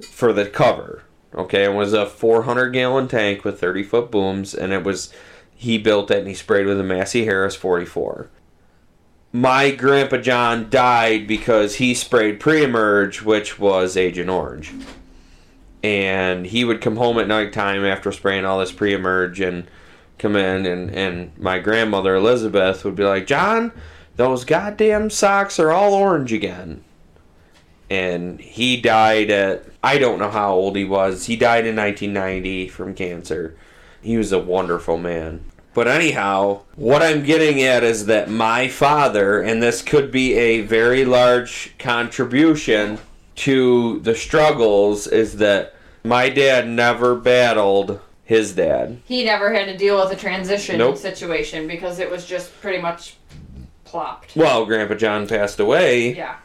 for 0.00 0.32
the 0.32 0.46
cover. 0.46 1.04
Okay, 1.34 1.64
it 1.64 1.74
was 1.74 1.92
a 1.92 2.06
400 2.06 2.70
gallon 2.70 3.08
tank 3.08 3.44
with 3.44 3.60
30 3.60 3.82
foot 3.82 4.10
booms, 4.10 4.54
and 4.54 4.72
it 4.72 4.84
was 4.84 5.12
he 5.54 5.78
built 5.78 6.10
it 6.10 6.18
and 6.18 6.28
he 6.28 6.34
sprayed 6.34 6.66
with 6.66 6.80
a 6.80 6.84
Massey 6.84 7.24
Harris 7.24 7.54
44. 7.54 8.28
My 9.34 9.72
grandpa 9.72 10.18
John 10.18 10.70
died 10.70 11.26
because 11.26 11.74
he 11.74 11.92
sprayed 11.92 12.38
pre-emerge, 12.38 13.22
which 13.22 13.58
was 13.58 13.96
Agent 13.96 14.30
Orange. 14.30 14.72
And 15.82 16.46
he 16.46 16.64
would 16.64 16.80
come 16.80 16.94
home 16.94 17.18
at 17.18 17.26
nighttime 17.26 17.84
after 17.84 18.12
spraying 18.12 18.44
all 18.44 18.60
this 18.60 18.70
pre-emerge 18.70 19.40
and 19.40 19.66
come 20.20 20.36
in 20.36 20.66
and, 20.66 20.88
and 20.88 21.36
my 21.36 21.58
grandmother 21.58 22.14
Elizabeth 22.14 22.84
would 22.84 22.94
be 22.94 23.02
like, 23.02 23.26
John, 23.26 23.72
those 24.14 24.44
goddamn 24.44 25.10
socks 25.10 25.58
are 25.58 25.72
all 25.72 25.94
orange 25.94 26.32
again. 26.32 26.84
And 27.90 28.38
he 28.38 28.80
died 28.80 29.32
at 29.32 29.64
I 29.82 29.98
don't 29.98 30.20
know 30.20 30.30
how 30.30 30.52
old 30.52 30.76
he 30.76 30.84
was. 30.84 31.26
He 31.26 31.34
died 31.34 31.66
in 31.66 31.74
1990 31.74 32.68
from 32.68 32.94
cancer. 32.94 33.56
He 34.00 34.16
was 34.16 34.30
a 34.30 34.38
wonderful 34.38 34.96
man. 34.96 35.44
But 35.74 35.88
anyhow, 35.88 36.60
what 36.76 37.02
I'm 37.02 37.24
getting 37.24 37.62
at 37.62 37.82
is 37.82 38.06
that 38.06 38.30
my 38.30 38.68
father, 38.68 39.42
and 39.42 39.62
this 39.62 39.82
could 39.82 40.10
be 40.12 40.34
a 40.34 40.60
very 40.62 41.04
large 41.04 41.74
contribution 41.78 42.98
to 43.36 43.98
the 44.00 44.14
struggles, 44.14 45.06
is 45.08 45.36
that 45.38 45.74
my 46.04 46.28
dad 46.28 46.68
never 46.68 47.14
battled 47.16 48.00
his 48.24 48.52
dad. 48.54 49.00
he 49.04 49.22
never 49.24 49.52
had 49.52 49.66
to 49.66 49.76
deal 49.76 50.00
with 50.02 50.10
a 50.10 50.16
transition 50.20 50.78
Nope. 50.78 50.96
situation 50.96 51.66
because 51.66 51.98
it 51.98 52.10
was 52.10 52.24
just 52.24 52.58
pretty 52.62 52.80
much 52.80 53.16
plopped 53.84 54.34
Well, 54.34 54.64
Grandpa 54.64 54.94
John 54.94 55.26
passed 55.26 55.60
away. 55.60 56.14
yeah 56.14 56.36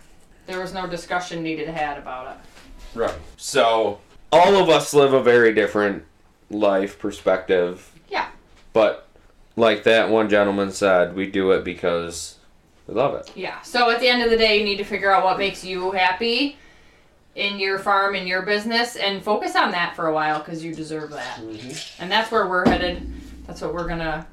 there 0.45 0.59
was 0.59 0.73
no 0.73 0.87
discussion 0.87 1.41
needed 1.43 1.69
had 1.69 1.97
about 1.97 2.27
it 2.35 2.97
Right. 2.99 3.13
So, 3.37 3.99
all 4.31 4.55
of 4.57 4.67
us 4.67 4.93
live 4.95 5.13
a 5.13 5.21
very 5.23 5.53
different 5.53 6.03
life 6.49 6.97
perspective. 6.99 7.89
Yeah. 8.09 8.27
But, 8.73 9.07
like 9.59 9.83
that 9.83 10.09
one 10.09 10.29
gentleman 10.29 10.71
said, 10.71 11.15
we 11.15 11.29
do 11.29 11.51
it 11.51 11.63
because 11.63 12.37
we 12.87 12.93
love 12.93 13.13
it. 13.15 13.31
Yeah. 13.35 13.61
So 13.61 13.89
at 13.91 13.99
the 13.99 14.07
end 14.07 14.23
of 14.23 14.29
the 14.29 14.37
day, 14.37 14.57
you 14.57 14.63
need 14.63 14.77
to 14.77 14.83
figure 14.83 15.11
out 15.11 15.23
what 15.23 15.37
makes 15.37 15.63
you 15.63 15.91
happy 15.91 16.57
in 17.35 17.59
your 17.59 17.77
farm, 17.77 18.15
in 18.15 18.25
your 18.25 18.41
business, 18.41 18.95
and 18.95 19.23
focus 19.23 19.55
on 19.55 19.71
that 19.71 19.95
for 19.95 20.07
a 20.07 20.13
while 20.13 20.39
because 20.39 20.63
you 20.63 20.73
deserve 20.73 21.11
that. 21.11 21.39
And 21.99 22.11
that's 22.11 22.31
where 22.31 22.47
we're 22.47 22.67
headed. 22.67 23.11
That's 23.45 23.61
what 23.61 23.73
we're 23.73 23.87
gonna 23.87 24.25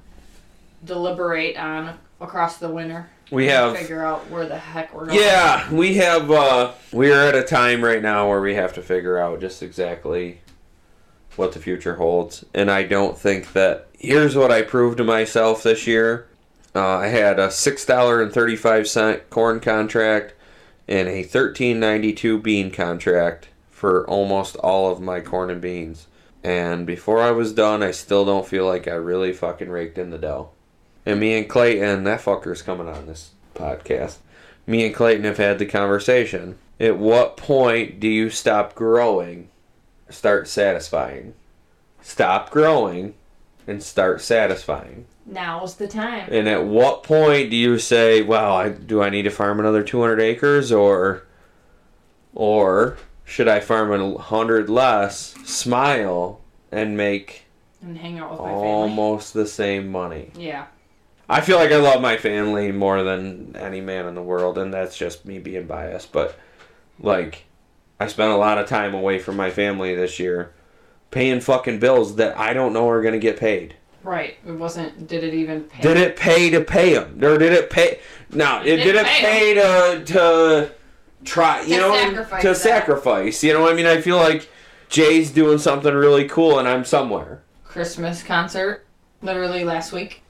deliberate 0.84 1.56
on 1.56 1.98
across 2.20 2.58
the 2.58 2.68
winter. 2.68 3.08
We 3.30 3.46
have. 3.46 3.76
figure 3.76 4.04
out 4.04 4.30
where 4.30 4.46
the 4.46 4.58
heck 4.58 4.94
we're 4.94 5.06
going. 5.06 5.18
Yeah, 5.18 5.72
we 5.72 5.94
have. 5.94 6.30
uh 6.30 6.72
We're 6.92 7.28
at 7.28 7.34
a 7.34 7.42
time 7.42 7.82
right 7.82 8.00
now 8.00 8.28
where 8.28 8.40
we 8.40 8.54
have 8.54 8.72
to 8.74 8.82
figure 8.82 9.18
out 9.18 9.40
just 9.40 9.62
exactly 9.62 10.40
what 11.36 11.52
the 11.52 11.58
future 11.58 11.96
holds. 11.96 12.44
And 12.54 12.70
I 12.70 12.82
don't 12.82 13.18
think 13.18 13.52
that. 13.52 13.88
Here's 13.98 14.36
what 14.36 14.52
I 14.52 14.62
proved 14.62 14.98
to 14.98 15.04
myself 15.04 15.62
this 15.62 15.86
year 15.86 16.28
uh, 16.76 16.98
I 16.98 17.06
had 17.06 17.38
a 17.38 17.48
$6.35 17.48 19.30
corn 19.30 19.60
contract 19.60 20.34
and 20.86 21.08
a 21.08 21.24
$13.92 21.24 22.42
bean 22.42 22.70
contract 22.70 23.48
for 23.70 24.06
almost 24.08 24.56
all 24.56 24.92
of 24.92 25.00
my 25.00 25.20
corn 25.20 25.48
and 25.50 25.62
beans. 25.62 26.06
And 26.44 26.86
before 26.86 27.22
I 27.22 27.30
was 27.30 27.54
done, 27.54 27.82
I 27.82 27.92
still 27.92 28.26
don't 28.26 28.46
feel 28.46 28.66
like 28.66 28.86
I 28.86 28.92
really 28.92 29.32
fucking 29.32 29.70
raked 29.70 29.96
in 29.96 30.10
the 30.10 30.18
dough. 30.18 30.50
And 31.06 31.18
me 31.18 31.38
and 31.38 31.48
Clayton, 31.48 32.04
that 32.04 32.20
fucker's 32.20 32.62
coming 32.62 32.88
on 32.88 33.06
this 33.06 33.30
podcast. 33.54 34.18
Me 34.66 34.84
and 34.84 34.94
Clayton 34.94 35.24
have 35.24 35.38
had 35.38 35.58
the 35.58 35.66
conversation. 35.66 36.58
At 36.78 36.98
what 36.98 37.36
point 37.38 38.00
do 38.00 38.08
you 38.08 38.28
stop 38.28 38.74
growing, 38.74 39.48
start 40.08 40.48
satisfying? 40.48 41.34
Stop 42.00 42.50
growing 42.50 43.14
and 43.66 43.82
start 43.82 44.20
satisfying. 44.20 45.06
Now's 45.24 45.74
the 45.74 45.88
time. 45.88 46.28
And 46.30 46.48
at 46.48 46.64
what 46.64 47.02
point 47.02 47.50
do 47.50 47.56
you 47.56 47.78
say, 47.78 48.22
"Wow, 48.22 48.54
I, 48.54 48.68
do 48.68 49.02
I 49.02 49.10
need 49.10 49.22
to 49.22 49.30
farm 49.30 49.58
another 49.58 49.82
200 49.82 50.20
acres 50.20 50.70
or 50.70 51.24
or 52.34 52.96
should 53.24 53.48
I 53.48 53.60
farm 53.60 53.92
a 53.92 54.08
100 54.08 54.68
less, 54.70 55.34
smile 55.44 56.40
and 56.70 56.96
make 56.96 57.46
And 57.82 57.98
hang 57.98 58.18
out 58.18 58.30
with 58.32 58.40
my 58.40 58.50
family. 58.50 58.66
almost 58.68 59.34
the 59.34 59.46
same 59.46 59.88
money?" 59.90 60.30
Yeah. 60.36 60.66
I 61.28 61.40
feel 61.40 61.56
like 61.58 61.72
I 61.72 61.78
love 61.78 62.00
my 62.00 62.16
family 62.18 62.70
more 62.70 63.02
than 63.02 63.56
any 63.56 63.80
man 63.80 64.06
in 64.06 64.14
the 64.14 64.22
world, 64.22 64.58
and 64.58 64.72
that's 64.72 64.96
just 64.96 65.24
me 65.24 65.40
being 65.40 65.66
biased. 65.66 66.12
But, 66.12 66.36
like, 67.00 67.46
I 67.98 68.06
spent 68.08 68.30
a 68.32 68.36
lot 68.36 68.58
of 68.58 68.68
time 68.68 68.94
away 68.94 69.18
from 69.18 69.36
my 69.36 69.50
family 69.50 69.94
this 69.94 70.18
year 70.18 70.52
paying 71.10 71.40
fucking 71.40 71.78
bills 71.78 72.16
that 72.16 72.36
I 72.38 72.52
don't 72.52 72.72
know 72.72 72.88
are 72.88 73.00
going 73.02 73.14
to 73.14 73.18
get 73.20 73.38
paid. 73.38 73.76
Right. 74.02 74.36
It 74.46 74.52
wasn't. 74.52 75.08
Did 75.08 75.24
it 75.24 75.34
even 75.34 75.64
pay? 75.64 75.82
Did 75.82 75.96
it 75.96 76.16
pay 76.16 76.50
to 76.50 76.60
pay 76.62 76.94
them? 76.94 77.22
Or 77.24 77.38
did 77.38 77.52
it 77.52 77.70
pay? 77.70 78.00
No, 78.30 78.60
it 78.60 78.76
Did 78.76 78.84
did 78.84 78.94
it 78.96 78.98
it 79.00 79.06
pay 79.06 79.22
pay 79.22 79.54
to, 79.54 80.04
to 80.04 80.72
try, 81.24 81.62
you 81.62 81.76
To 81.76 81.80
know, 81.80 81.94
sacrifice 81.94 82.42
to 82.42 82.48
that. 82.48 82.56
sacrifice. 82.56 83.42
You 83.42 83.52
know 83.54 83.62
what 83.62 83.72
I 83.72 83.76
mean? 83.76 83.86
I 83.86 84.00
feel 84.00 84.16
like 84.16 84.48
Jay's 84.88 85.30
doing 85.32 85.58
something 85.58 85.92
really 85.92 86.28
cool, 86.28 86.58
and 86.58 86.68
I'm 86.68 86.84
somewhere. 86.84 87.42
Christmas 87.64 88.22
concert, 88.22 88.86
literally 89.22 89.64
last 89.64 89.92
week. 89.92 90.22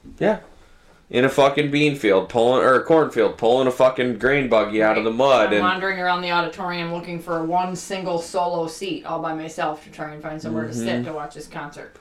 In 1.09 1.23
a 1.23 1.29
fucking 1.29 1.71
bean 1.71 1.95
field, 1.95 2.27
pulling 2.29 2.63
or 2.63 2.73
a 2.75 2.83
cornfield, 2.83 3.37
pulling 3.37 3.67
a 3.67 3.71
fucking 3.71 4.17
grain 4.19 4.49
buggy 4.49 4.83
out 4.83 4.97
of 4.97 5.03
the 5.05 5.11
mud, 5.11 5.47
I'm 5.47 5.53
and 5.53 5.61
wandering 5.61 5.99
around 5.99 6.21
the 6.21 6.31
auditorium 6.31 6.93
looking 6.93 7.19
for 7.19 7.43
one 7.45 7.75
single 7.75 8.19
solo 8.19 8.67
seat 8.67 9.05
all 9.05 9.21
by 9.21 9.33
myself 9.33 9.83
to 9.85 9.89
try 9.89 10.11
and 10.11 10.21
find 10.21 10.41
somewhere 10.41 10.63
to 10.65 10.69
Mm-hmm. 10.71 10.79
sit 10.85 11.05
to 11.05 11.13
watch 11.13 11.33
this 11.35 11.47
concert. 11.47 11.95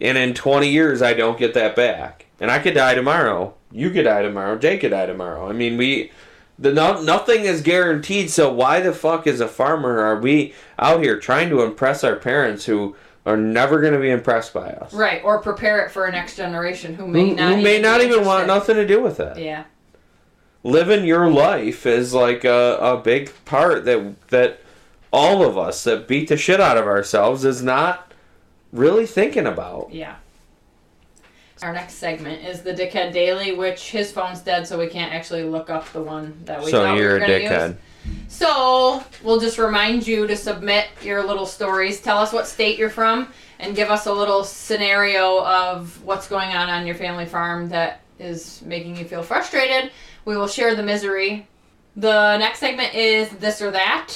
and 0.00 0.18
in 0.18 0.34
20 0.34 0.68
years 0.68 1.02
I 1.02 1.14
don't 1.14 1.38
get 1.38 1.54
that 1.54 1.76
back, 1.76 2.26
and 2.40 2.50
I 2.50 2.58
could 2.58 2.74
die 2.74 2.94
tomorrow. 2.94 3.54
You 3.70 3.90
could 3.90 4.04
die 4.04 4.22
tomorrow. 4.22 4.56
Jay 4.58 4.78
could 4.78 4.90
die 4.90 5.06
tomorrow. 5.06 5.48
I 5.48 5.52
mean, 5.52 5.76
we. 5.76 6.10
The 6.60 6.72
no, 6.72 7.00
nothing 7.00 7.44
is 7.44 7.60
guaranteed, 7.62 8.30
so 8.30 8.52
why 8.52 8.80
the 8.80 8.92
fuck 8.92 9.28
is 9.28 9.40
a 9.40 9.46
farmer 9.46 10.00
are 10.00 10.18
we 10.20 10.52
out 10.76 11.00
here 11.00 11.16
trying 11.20 11.50
to 11.50 11.62
impress 11.62 12.02
our 12.02 12.16
parents 12.16 12.64
who 12.64 12.96
are 13.28 13.36
never 13.36 13.80
going 13.80 13.92
to 13.92 13.98
be 14.00 14.10
impressed 14.10 14.52
by 14.54 14.68
us? 14.70 14.92
Right, 14.94 15.22
or 15.24 15.40
prepare 15.40 15.84
it 15.84 15.90
for 15.90 16.06
a 16.06 16.12
next 16.12 16.36
generation 16.36 16.94
who 16.94 17.06
may 17.06 17.28
Who, 17.30 17.34
not. 17.36 17.56
who 17.56 17.62
may 17.62 17.72
even 17.78 17.82
not 17.82 18.00
even 18.00 18.24
want 18.24 18.46
nothing 18.46 18.76
to 18.76 18.86
do 18.86 19.02
with 19.02 19.20
it. 19.20 19.38
Yeah, 19.38 19.64
living 20.64 21.04
your 21.04 21.30
life 21.30 21.86
is 21.86 22.14
like 22.14 22.44
a, 22.44 22.78
a 22.80 22.96
big 22.96 23.30
part 23.44 23.84
that 23.84 24.28
that 24.28 24.60
all 25.12 25.44
of 25.44 25.56
us 25.56 25.84
that 25.84 26.08
beat 26.08 26.28
the 26.28 26.36
shit 26.36 26.60
out 26.60 26.76
of 26.76 26.86
ourselves 26.86 27.44
is 27.44 27.62
not 27.62 28.12
really 28.72 29.06
thinking 29.06 29.46
about. 29.46 29.88
yeah. 29.92 30.16
Our 31.60 31.72
next 31.72 31.94
segment 31.94 32.44
is 32.44 32.62
the 32.62 32.72
Dickhead 32.72 33.12
Daily, 33.12 33.52
which 33.52 33.90
his 33.90 34.12
phone's 34.12 34.40
dead, 34.40 34.64
so 34.68 34.78
we 34.78 34.86
can't 34.86 35.12
actually 35.12 35.42
look 35.42 35.68
up 35.70 35.90
the 35.92 36.00
one 36.00 36.40
that 36.44 36.62
we 36.62 36.70
so 36.70 36.92
we 36.94 37.00
you're 37.00 37.16
a 37.16 37.20
dickhead. 37.20 37.68
use. 37.70 37.76
So 38.28 39.02
we'll 39.22 39.40
just 39.40 39.58
remind 39.58 40.06
you 40.06 40.26
to 40.26 40.36
submit 40.36 40.86
your 41.02 41.24
little 41.24 41.46
stories. 41.46 42.00
Tell 42.00 42.18
us 42.18 42.32
what 42.32 42.46
state 42.46 42.78
you're 42.78 42.90
from, 42.90 43.32
and 43.58 43.74
give 43.74 43.90
us 43.90 44.06
a 44.06 44.12
little 44.12 44.44
scenario 44.44 45.44
of 45.44 46.02
what's 46.04 46.28
going 46.28 46.50
on 46.50 46.68
on 46.68 46.86
your 46.86 46.94
family 46.94 47.26
farm 47.26 47.68
that 47.70 48.00
is 48.18 48.62
making 48.64 48.96
you 48.96 49.04
feel 49.04 49.22
frustrated, 49.22 49.90
we 50.24 50.36
will 50.36 50.48
share 50.48 50.74
the 50.74 50.82
misery. 50.82 51.48
The 51.96 52.36
next 52.38 52.60
segment 52.60 52.94
is 52.94 53.28
this 53.30 53.60
or 53.62 53.70
that, 53.72 54.14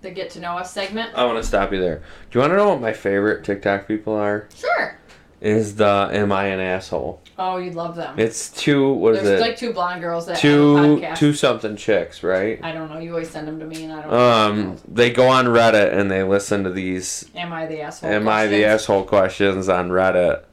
the 0.00 0.10
get 0.10 0.30
to 0.30 0.40
know 0.40 0.58
us 0.58 0.72
segment. 0.72 1.14
I 1.14 1.24
want 1.24 1.42
to 1.42 1.46
stop 1.46 1.72
you 1.72 1.80
there. 1.80 2.02
Do 2.30 2.38
you 2.38 2.40
want 2.40 2.52
to 2.52 2.56
know 2.56 2.68
what 2.70 2.80
my 2.80 2.92
favorite 2.92 3.44
TikTok 3.44 3.88
people 3.88 4.14
are? 4.14 4.48
Sure. 4.54 4.98
Is 5.40 5.76
the 5.76 6.10
Am 6.12 6.32
I 6.32 6.46
an 6.46 6.60
Asshole? 6.60 7.22
Oh, 7.38 7.56
you'd 7.56 7.74
love 7.74 7.96
them. 7.96 8.18
It's 8.18 8.50
two, 8.50 8.92
what 8.92 9.14
is 9.14 9.20
it? 9.20 9.24
There's 9.24 9.40
it? 9.40 9.42
like 9.42 9.56
two 9.56 9.72
blonde 9.72 10.02
girls 10.02 10.26
that 10.26 10.36
two, 10.36 10.98
have 10.98 11.14
a 11.14 11.16
two 11.16 11.32
something 11.32 11.76
chicks, 11.76 12.22
right? 12.22 12.60
I 12.62 12.72
don't 12.72 12.90
know. 12.90 12.98
You 12.98 13.12
always 13.12 13.30
send 13.30 13.48
them 13.48 13.58
to 13.58 13.64
me, 13.64 13.84
and 13.84 13.92
I 13.92 14.02
don't. 14.02 14.12
Um, 14.12 14.78
they 14.86 15.10
go 15.10 15.28
on 15.28 15.46
Reddit 15.46 15.94
and 15.94 16.10
they 16.10 16.22
listen 16.22 16.64
to 16.64 16.70
these 16.70 17.30
Am 17.34 17.52
I 17.52 17.66
the 17.66 17.80
asshole? 17.80 18.10
Am 18.10 18.28
I 18.28 18.46
the 18.48 18.66
asshole 18.66 19.04
questions 19.04 19.68
on 19.70 19.88
Reddit. 19.88 20.44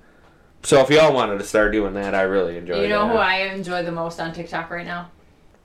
So 0.64 0.82
if 0.82 0.90
y'all 0.90 1.14
wanted 1.14 1.38
to 1.40 1.44
start 1.44 1.72
doing 1.72 1.94
that, 1.94 2.16
I 2.16 2.22
really 2.22 2.58
enjoy 2.58 2.82
You 2.82 2.90
know 2.90 3.08
that. 3.08 3.12
who 3.14 3.18
I 3.18 3.36
enjoy 3.54 3.84
the 3.84 3.92
most 3.92 4.20
on 4.20 4.34
TikTok 4.34 4.70
right 4.70 4.86
now? 4.86 5.10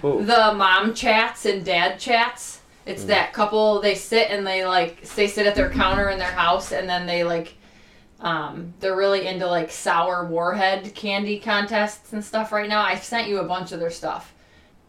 Who? 0.01 0.25
The 0.25 0.53
mom 0.55 0.95
chats 0.95 1.47
and 1.47 1.65
dad 1.65 1.99
chats. 1.99 2.61
It's 2.85 3.05
that 3.05 3.33
couple. 3.33 3.81
They 3.81 3.95
sit 3.95 4.31
and 4.31 4.45
they 4.45 4.67
like 4.67 5.03
they 5.15 5.29
sit 5.29 5.47
at 5.47 5.55
their 5.55 5.71
counter 5.71 6.09
in 6.11 6.19
their 6.19 6.33
house, 6.33 6.73
and 6.73 6.89
then 6.89 7.07
they 7.07 7.23
like, 7.23 7.55
um, 8.23 8.73
they're 8.79 8.97
really 8.97 9.27
into 9.27 9.47
like 9.47 9.71
sour 9.71 10.25
warhead 10.25 10.95
candy 10.95 11.39
contests 11.41 12.13
and 12.13 12.25
stuff 12.25 12.53
right 12.53 12.69
now. 12.69 12.83
I've 12.83 13.03
sent 13.03 13.29
you 13.29 13.39
a 13.41 13.45
bunch 13.45 13.73
of 13.73 13.81
their 13.81 13.91
stuff. 13.91 14.33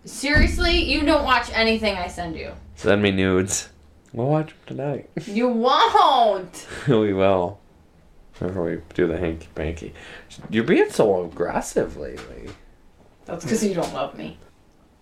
Seriously, 0.06 0.84
you 0.84 1.04
don't 1.04 1.24
watch 1.24 1.50
anything 1.52 1.96
I 1.96 2.08
send 2.08 2.36
you. 2.36 2.52
Send 2.76 3.02
me 3.02 3.12
nudes. 3.12 3.70
We'll 4.14 4.28
watch 4.28 4.50
them 4.50 4.78
tonight. 4.78 5.10
You 5.26 5.48
won't. 5.48 6.68
we 6.88 7.14
will. 7.14 7.60
Before 8.40 8.66
we 8.66 8.82
do 8.94 9.08
the 9.08 9.18
hanky 9.18 9.48
panky. 9.56 9.94
You're 10.50 10.64
being 10.66 10.90
so 10.90 11.26
aggressive 11.26 11.98
lately. 11.98 12.50
That's 13.26 13.46
because 13.46 13.64
you 13.64 13.74
don't 13.74 13.94
love 13.94 14.18
me. 14.18 14.38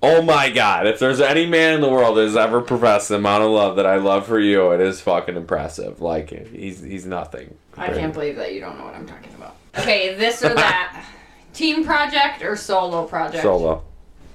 Oh 0.04 0.24
my 0.24 0.50
god, 0.50 0.88
if 0.88 0.98
there's 0.98 1.22
any 1.22 1.46
man 1.46 1.76
in 1.76 1.82
the 1.82 1.90
world 1.90 2.18
that 2.18 2.24
has 2.24 2.36
ever 2.36 2.60
professed 2.62 3.10
the 3.10 3.16
amount 3.16 3.44
of 3.44 3.52
love 3.52 3.76
that 3.76 3.86
I 3.86 3.98
love 3.98 4.26
for 4.26 4.40
you, 4.40 4.72
it 4.72 4.82
is 4.82 5.00
fucking 5.00 5.36
impressive. 5.36 6.02
Like, 6.02 6.32
he's 6.50 6.82
he's 6.82 7.06
nothing. 7.06 7.56
I 7.78 7.88
can't 7.88 8.14
believe 8.14 8.36
that 8.38 8.54
you 8.54 8.62
don't 8.62 8.80
know 8.80 8.86
what 8.86 8.96
I'm 8.96 9.06
talking 9.06 9.34
about. 9.36 9.56
Okay, 9.78 10.16
this 10.16 10.44
or 10.44 10.56
that. 10.56 11.06
Team 11.54 11.84
project 11.84 12.44
or 12.44 12.56
solo 12.56 13.06
project? 13.06 13.44
Solo. 13.44 13.84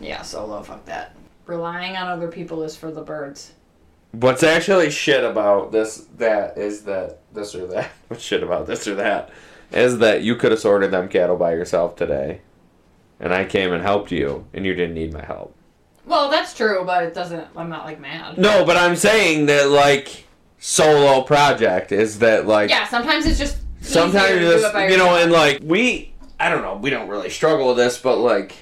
Yeah, 0.01 0.23
solo. 0.23 0.63
Fuck 0.63 0.85
that. 0.85 1.17
Relying 1.47 1.97
on 1.97 2.09
other 2.09 2.29
people 2.29 2.63
is 2.63 2.77
for 2.77 2.91
the 2.91 3.03
birds. 3.03 3.53
What's 4.13 4.43
actually 4.43 4.91
shit 4.91 5.25
about 5.25 5.73
this 5.73 6.07
that 6.19 6.57
is 6.57 6.83
that 6.83 7.21
this 7.33 7.55
or 7.55 7.67
that 7.69 7.91
what's 8.09 8.23
shit 8.23 8.43
about 8.43 8.67
this 8.67 8.87
or 8.87 8.95
that 8.97 9.31
is 9.73 9.99
that 9.99 10.23
you 10.23 10.37
could 10.37 10.53
have 10.53 10.61
sorted 10.61 10.93
them 10.93 11.09
cattle 11.09 11.37
by 11.37 11.53
yourself 11.53 11.97
today. 11.97 12.41
And 13.19 13.35
I 13.35 13.45
came 13.45 13.73
and 13.73 13.83
helped 13.83 14.13
you 14.13 14.47
and 14.55 14.65
you 14.65 14.75
didn't 14.75 14.95
need 14.95 15.13
my 15.13 15.25
help. 15.25 15.56
Well, 16.07 16.31
that's 16.31 16.55
true, 16.55 16.85
but 16.87 17.03
it 17.03 17.15
doesn't. 17.15 17.47
I'm 17.57 17.69
not 17.69 17.85
like 17.85 18.01
mad. 18.01 18.39
No, 18.39 18.65
but 18.65 18.77
I'm 18.77 18.97
saying 18.97 19.47
that 19.47 19.69
like 19.69 20.25
solo 20.59 21.23
project 21.23 21.93
is 21.93 22.21
that 22.21 22.47
like 22.47 22.71
Yeah, 22.71 22.87
sometimes 22.87 23.27
it's 23.27 23.39
just. 23.39 23.59
sometimes 23.81 24.29
to 24.29 24.35
you 24.35 24.41
do 24.41 24.53
just 24.53 24.67
it 24.67 24.73
by 24.73 24.89
you 24.89 24.97
know 24.97 25.17
and 25.17 25.31
like 25.31 25.61
we 25.63 26.15
I 26.39 26.49
don't 26.49 26.63
know, 26.63 26.77
we 26.77 26.91
don't 26.91 27.09
really 27.09 27.31
struggle 27.31 27.69
with 27.69 27.77
this, 27.77 27.99
but 27.99 28.19
like 28.19 28.55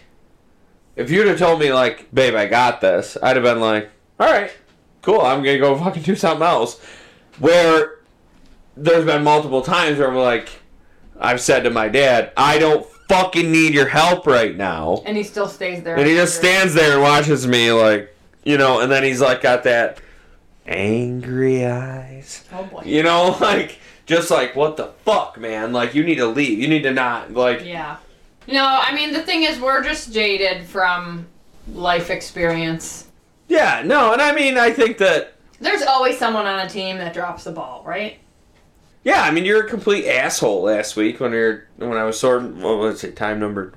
if 0.97 1.11
you'd 1.11 1.27
have 1.27 1.39
told 1.39 1.61
me 1.61 1.73
like, 1.73 2.13
babe, 2.15 2.35
I 2.35 2.47
got 2.47 2.81
this, 2.81 3.17
I'd 3.23 3.37
have 3.37 3.45
been 3.45 3.61
like, 3.61 3.91
Alright, 4.19 4.53
cool, 5.03 5.21
I'm 5.21 5.43
gonna 5.43 5.59
go 5.59 5.77
fucking 5.77 6.03
do 6.03 6.15
something 6.17 6.47
else. 6.47 6.81
Where 7.39 7.99
there's 8.77 9.05
been 9.05 9.23
multiple 9.23 9.61
times 9.63 9.99
where 9.99 10.09
I'm 10.09 10.17
like 10.17 10.49
I've 11.21 11.41
said 11.41 11.65
to 11.65 11.71
my 11.71 11.89
dad, 11.89 12.33
I 12.37 12.59
don't 12.59 12.87
fucking 13.09 13.51
need 13.51 13.75
your 13.75 13.89
help 13.89 14.27
right 14.27 14.57
now. 14.57 15.03
And 15.07 15.17
he 15.17 15.23
still 15.23 15.49
stays 15.49 15.83
there. 15.83 15.97
And 15.97 16.07
he 16.07 16.15
just 16.15 16.37
stands 16.37 16.75
there 16.75 16.95
and 16.95 17.03
watches 17.03 17.47
me 17.47 17.73
like 17.73 18.15
you 18.45 18.59
know, 18.59 18.81
and 18.81 18.93
then 18.93 19.03
he's 19.03 19.21
like 19.21 19.41
got 19.43 19.65
that 19.65 19.99
angry 20.67 21.67
eyes. 21.67 22.45
Oh 22.53 22.65
boy. 22.65 22.83
You 22.85 23.03
know, 23.03 23.37
like 23.41 23.79
just 24.07 24.31
like 24.31 24.55
what 24.55 24.77
the 24.77 24.89
fuck, 25.05 25.39
man? 25.39 25.73
Like 25.73 25.95
you 25.95 26.05
need 26.05 26.17
to 26.17 26.27
leave. 26.27 26.59
You 26.59 26.69
need 26.69 26.83
to 26.83 26.93
not 26.93 27.33
like 27.33 27.65
Yeah. 27.65 27.97
No, 28.47 28.65
I 28.65 28.95
mean 28.95 29.13
the 29.13 29.23
thing 29.23 29.43
is, 29.45 29.59
we're 29.59 29.83
just 29.83 30.13
jaded 30.13 30.65
from 30.67 31.27
life 31.73 32.11
experience. 32.11 33.09
Yeah, 33.49 33.83
no, 33.85 34.13
and 34.13 34.21
I 34.21 34.35
mean 34.35 34.59
I 34.59 34.71
think 34.71 34.99
that 34.99 35.35
There's 35.61 35.83
always 35.83 36.19
someone 36.19 36.47
on 36.47 36.67
a 36.67 36.69
team 36.69 36.99
that 36.99 37.15
drops 37.15 37.45
the 37.45 37.53
ball, 37.53 37.83
right? 37.87 38.19
Yeah, 39.05 39.23
I 39.23 39.31
mean 39.31 39.45
you're 39.45 39.65
a 39.67 39.69
complete 39.69 40.07
asshole 40.09 40.63
last 40.63 40.97
week 40.97 41.21
when 41.21 41.33
you're 41.33 41.67
when 41.77 41.93
I 41.93 42.05
was 42.05 42.19
sorting 42.19 42.61
what 42.63 42.79
was 42.79 43.05
it, 43.05 43.15
time 43.17 43.39
number 43.39 43.73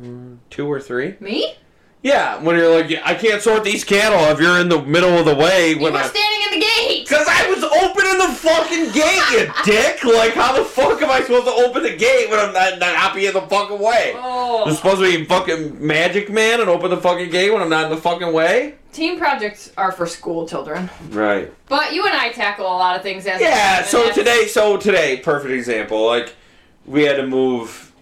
two 0.49 0.67
or 0.71 0.79
three? 0.79 1.15
Me? 1.19 1.55
Yeah, 2.03 2.41
when 2.41 2.55
you're 2.55 2.73
like 2.73 2.91
I 3.03 3.15
can't 3.15 3.41
sort 3.41 3.63
these 3.63 3.83
cattle 3.83 4.19
if 4.31 4.39
you're 4.39 4.59
in 4.59 4.69
the 4.69 4.81
middle 4.81 5.17
of 5.17 5.25
the 5.25 5.35
way 5.35 5.71
You 5.71 5.79
when 5.79 5.93
were 5.93 5.99
I 5.99 6.07
standing 6.07 6.41
in 6.53 6.59
the 6.59 6.65
gate. 6.65 6.76
Cause 7.07 7.25
I 7.29 7.49
was 7.49 7.63
opening 7.63 8.17
the 8.17 8.35
fucking 8.35 8.91
gate, 8.91 9.21
you 9.31 9.51
dick! 9.65 10.03
Like, 10.03 10.33
how 10.33 10.57
the 10.57 10.65
fuck 10.65 11.01
am 11.01 11.09
I 11.09 11.21
supposed 11.21 11.45
to 11.45 11.53
open 11.53 11.83
the 11.83 11.95
gate 11.95 12.29
when 12.29 12.37
I'm 12.39 12.51
not, 12.53 12.79
not 12.79 12.95
happy 12.95 13.25
in 13.27 13.33
the 13.33 13.41
fucking 13.43 13.79
way? 13.79 14.11
I'm 14.13 14.21
Oh. 14.23 14.73
supposed 14.73 14.97
to 15.01 15.03
be 15.17 15.23
fucking 15.23 15.85
Magic 15.85 16.29
Man 16.29 16.59
and 16.59 16.69
open 16.69 16.89
the 16.89 16.97
fucking 16.97 17.29
gate 17.29 17.51
when 17.53 17.61
I'm 17.61 17.69
not 17.69 17.85
in 17.85 17.91
the 17.91 17.97
fucking 18.01 18.33
way? 18.33 18.75
Team 18.91 19.17
projects 19.17 19.71
are 19.77 19.91
for 19.93 20.05
school 20.05 20.45
children, 20.47 20.89
Right. 21.11 21.51
but 21.69 21.93
you 21.93 22.05
and 22.05 22.13
I 22.15 22.29
tackle 22.31 22.65
a 22.65 22.75
lot 22.77 22.97
of 22.97 23.03
things 23.03 23.25
as 23.25 23.39
a 23.39 23.43
Yeah, 23.43 23.83
so 23.83 24.11
today, 24.11 24.47
so 24.47 24.75
today, 24.75 25.17
perfect 25.17 25.53
example. 25.53 26.05
Like, 26.05 26.35
we 26.85 27.03
had 27.03 27.15
to 27.17 27.25
move 27.27 27.93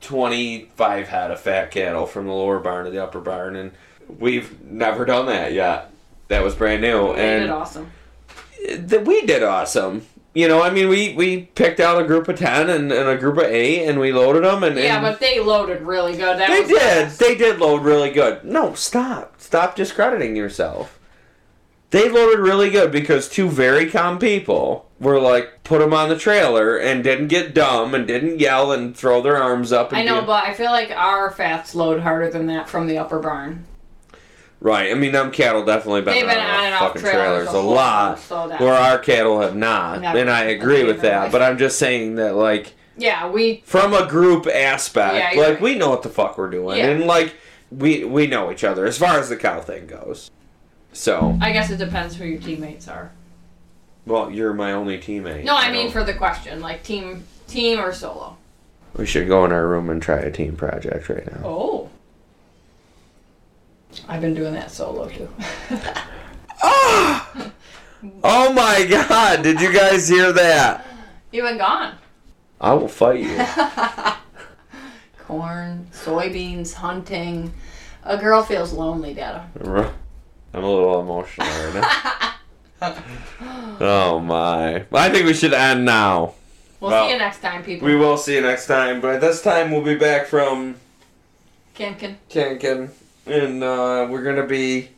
25 0.00 1.08
head 1.08 1.30
of 1.30 1.40
fat 1.40 1.70
cattle 1.70 2.06
from 2.06 2.26
the 2.26 2.32
lower 2.32 2.58
barn 2.58 2.84
to 2.86 2.90
the 2.90 3.02
upper 3.02 3.20
barn, 3.20 3.56
and 3.56 3.72
we've 4.08 4.62
never 4.62 5.04
done 5.04 5.26
that 5.26 5.52
yet. 5.52 5.90
That 6.28 6.42
was 6.42 6.54
brand 6.54 6.80
new. 6.82 7.12
And 7.12 7.50
awesome. 7.50 7.90
Th- 8.88 9.02
we 9.02 9.22
did 9.22 9.42
awesome. 9.42 10.06
You 10.34 10.48
know, 10.48 10.62
I 10.62 10.68
mean, 10.68 10.88
we, 10.90 11.14
we 11.14 11.42
picked 11.54 11.80
out 11.80 11.98
a 12.00 12.04
group 12.04 12.28
of 12.28 12.36
10 12.38 12.68
and, 12.68 12.92
and 12.92 13.08
a 13.08 13.16
group 13.16 13.38
of 13.38 13.44
8, 13.44 13.86
and 13.88 13.98
we 13.98 14.12
loaded 14.12 14.44
them, 14.44 14.62
and, 14.64 14.76
Yeah, 14.76 14.96
and 14.96 15.02
but 15.02 15.18
they 15.18 15.40
loaded 15.40 15.80
really 15.80 16.12
good. 16.12 16.38
That 16.38 16.48
they 16.50 16.66
did. 16.66 16.76
best. 16.78 17.18
They 17.18 17.34
did 17.34 17.58
load 17.58 17.82
really 17.82 18.10
good. 18.10 18.44
No, 18.44 18.74
stop. 18.74 19.40
Stop 19.40 19.76
discrediting 19.76 20.36
yourself. 20.36 20.98
They 21.90 22.10
loaded 22.10 22.40
really 22.40 22.68
good 22.68 22.92
because 22.92 23.28
two 23.30 23.48
very 23.48 23.88
calm 23.90 24.18
people 24.18 24.90
were 25.00 25.18
like, 25.20 25.62
put 25.64 25.78
them 25.78 25.94
on 25.94 26.10
the 26.10 26.18
trailer 26.18 26.76
and 26.76 27.02
didn't 27.02 27.28
get 27.28 27.54
dumb 27.54 27.94
and 27.94 28.06
didn't 28.06 28.38
yell 28.38 28.72
and 28.72 28.94
throw 28.94 29.22
their 29.22 29.40
arms 29.42 29.72
up. 29.72 29.92
And 29.92 30.00
I 30.00 30.02
know, 30.02 30.20
but 30.26 30.44
I 30.44 30.52
feel 30.52 30.70
like 30.70 30.90
our 30.90 31.30
fats 31.30 31.74
load 31.74 32.00
harder 32.00 32.28
than 32.30 32.46
that 32.48 32.68
from 32.68 32.88
the 32.88 32.98
upper 32.98 33.20
barn. 33.20 33.64
Right. 34.66 34.90
I 34.90 34.94
mean, 34.94 35.12
them 35.12 35.30
cattle 35.30 35.64
definitely 35.64 36.02
been, 36.02 36.14
They've 36.14 36.26
been 36.26 36.38
on, 36.38 36.50
on 36.50 36.64
and 36.64 36.74
off 36.74 36.80
fucking 36.88 37.02
trailers 37.02 37.48
trailers 37.48 37.54
a 37.54 37.60
lot, 37.60 38.18
where 38.60 38.74
our 38.74 38.98
cattle 38.98 39.40
have 39.40 39.56
not. 39.56 40.00
Never. 40.02 40.18
And 40.18 40.28
I 40.30 40.42
agree 40.44 40.84
with 40.84 41.00
that. 41.02 41.32
But 41.32 41.42
I'm 41.42 41.56
just 41.58 41.78
saying 41.78 42.16
that, 42.16 42.34
like, 42.34 42.74
Yeah, 42.96 43.30
we 43.30 43.62
from 43.64 43.94
a 43.94 44.06
group 44.06 44.46
aspect, 44.46 45.14
Yeah, 45.34 45.40
like 45.40 45.52
right. 45.54 45.60
we 45.60 45.74
know 45.76 45.90
what 45.90 46.02
the 46.02 46.08
fuck 46.08 46.36
we're 46.36 46.50
doing, 46.50 46.78
Yeah. 46.78 46.88
and 46.90 47.04
like 47.04 47.34
we 47.70 48.04
we 48.04 48.26
know 48.26 48.50
each 48.52 48.64
other 48.64 48.86
as 48.86 48.96
far 48.98 49.18
as 49.18 49.28
the 49.28 49.36
cow 49.36 49.60
thing 49.60 49.86
goes. 49.86 50.30
So, 50.92 51.36
I 51.42 51.52
guess 51.52 51.70
it 51.70 51.76
depends 51.76 52.16
who 52.16 52.24
your 52.24 52.40
teammates 52.40 52.88
are. 52.88 53.10
well, 54.06 54.30
you're 54.30 54.54
my 54.54 54.72
only 54.72 54.98
teammate. 54.98 55.44
No, 55.44 55.54
I 55.54 55.70
mean 55.70 55.86
know. 55.86 55.92
for 55.92 56.04
the 56.04 56.14
question, 56.14 56.60
like 56.60 56.82
team 56.82 57.24
team 57.48 57.78
or 57.80 57.92
solo. 57.92 58.36
we 58.96 59.04
should 59.04 59.28
go 59.28 59.44
in 59.44 59.52
our 59.52 59.66
room 59.68 59.90
and 59.90 60.00
try 60.00 60.16
a 60.18 60.30
team 60.30 60.56
project 60.56 61.08
right 61.08 61.26
now. 61.30 61.40
Oh. 61.44 61.90
I've 64.08 64.20
been 64.20 64.34
doing 64.34 64.54
that 64.54 64.70
solo 64.70 65.08
too. 65.08 65.28
Oh! 66.62 67.52
oh 68.24 68.52
my 68.54 68.86
god! 68.88 69.42
Did 69.42 69.60
you 69.60 69.70
guys 69.72 70.08
hear 70.08 70.32
that? 70.32 70.86
you 71.30 71.42
been 71.42 71.58
gone. 71.58 71.94
I 72.60 72.72
will 72.72 72.88
fight 72.88 73.20
you. 73.20 73.36
Corn, 75.26 75.86
soybeans, 75.92 76.72
hunting. 76.72 77.52
A 78.04 78.16
girl 78.16 78.42
feels 78.42 78.72
lonely, 78.72 79.12
Dada. 79.12 79.46
I'm 80.54 80.64
a 80.64 80.70
little 80.70 81.00
emotional 81.00 81.46
right 81.46 81.74
now. 82.80 82.94
oh 83.80 84.20
my! 84.20 84.86
I 84.92 85.10
think 85.10 85.26
we 85.26 85.34
should 85.34 85.52
end 85.54 85.84
now. 85.84 86.34
We'll 86.80 86.90
Well, 86.90 87.06
see 87.06 87.12
you 87.12 87.18
next 87.18 87.40
time, 87.40 87.62
people. 87.64 87.86
We 87.86 87.96
will 87.96 88.16
see 88.16 88.34
you 88.36 88.40
next 88.40 88.66
time, 88.66 89.00
but 89.00 89.20
this 89.20 89.42
time 89.42 89.70
we'll 89.70 89.82
be 89.84 89.96
back 89.96 90.26
from 90.26 90.76
Kinkin. 91.76 92.16
Kankin, 92.30 92.90
and 93.26 93.62
uh, 93.62 94.06
we're 94.10 94.22
gonna 94.22 94.46
be. 94.46 94.90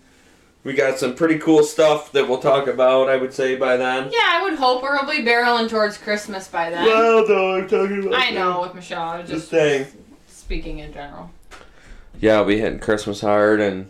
We 0.65 0.75
got 0.75 0.99
some 0.99 1.15
pretty 1.15 1.39
cool 1.39 1.63
stuff 1.63 2.13
that 2.13 2.29
we'll 2.29 2.41
talk 2.41 2.67
about. 2.67 3.09
I 3.09 3.17
would 3.17 3.33
say 3.33 3.57
by 3.57 3.77
then. 3.77 4.11
Yeah, 4.13 4.19
I 4.27 4.43
would 4.43 4.55
hope 4.59 4.83
we're 4.83 4.97
probably 4.99 5.25
barreling 5.25 5.69
towards 5.71 5.97
Christmas 5.97 6.49
by 6.49 6.69
then. 6.71 6.85
Well, 6.85 7.27
no, 7.27 7.55
I'm 7.57 7.69
talking 7.69 8.07
about. 8.07 8.21
I 8.21 8.31
know 8.31 8.61
with 8.63 8.75
Michelle. 8.75 9.03
I 9.03 9.21
was 9.21 9.31
Just 9.31 9.43
just 9.43 9.51
saying. 9.51 9.87
speaking 10.27 10.81
in 10.81 10.93
general. 10.93 11.31
Yeah, 12.21 12.39
we'll 12.41 12.49
be 12.49 12.59
hitting 12.61 12.81
Christmas 12.81 13.21
hard 13.21 13.61
and 13.61 13.89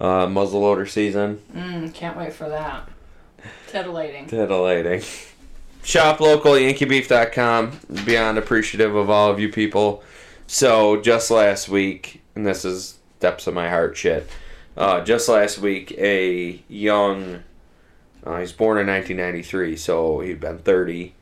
uh, 0.00 0.26
muzzleloader 0.26 0.88
season. 0.88 1.42
Mm, 1.52 1.92
can't 1.92 2.16
wait 2.16 2.32
for 2.32 2.48
that. 2.48 2.88
Titillating. 3.66 4.26
Titillating. 4.28 5.02
Shop 5.82 6.20
local, 6.20 6.52
yankeebeef.com. 6.52 7.80
Beyond 8.04 8.38
appreciative 8.38 8.94
of 8.94 9.10
all 9.10 9.30
of 9.30 9.40
you 9.40 9.50
people. 9.50 10.02
So, 10.46 11.00
just 11.00 11.30
last 11.30 11.68
week, 11.68 12.22
and 12.34 12.46
this 12.46 12.64
is 12.64 12.97
depths 13.20 13.46
of 13.46 13.54
my 13.54 13.68
heart 13.68 13.96
shit. 13.96 14.28
Uh, 14.76 15.02
just 15.02 15.28
last 15.28 15.58
week, 15.58 15.92
a 15.98 16.62
young, 16.68 17.42
uh, 18.24 18.38
he's 18.38 18.52
born 18.52 18.78
in 18.78 18.86
1993, 18.86 19.76
so 19.76 20.20
he'd 20.20 20.40
been 20.40 20.58
30, 20.58 21.14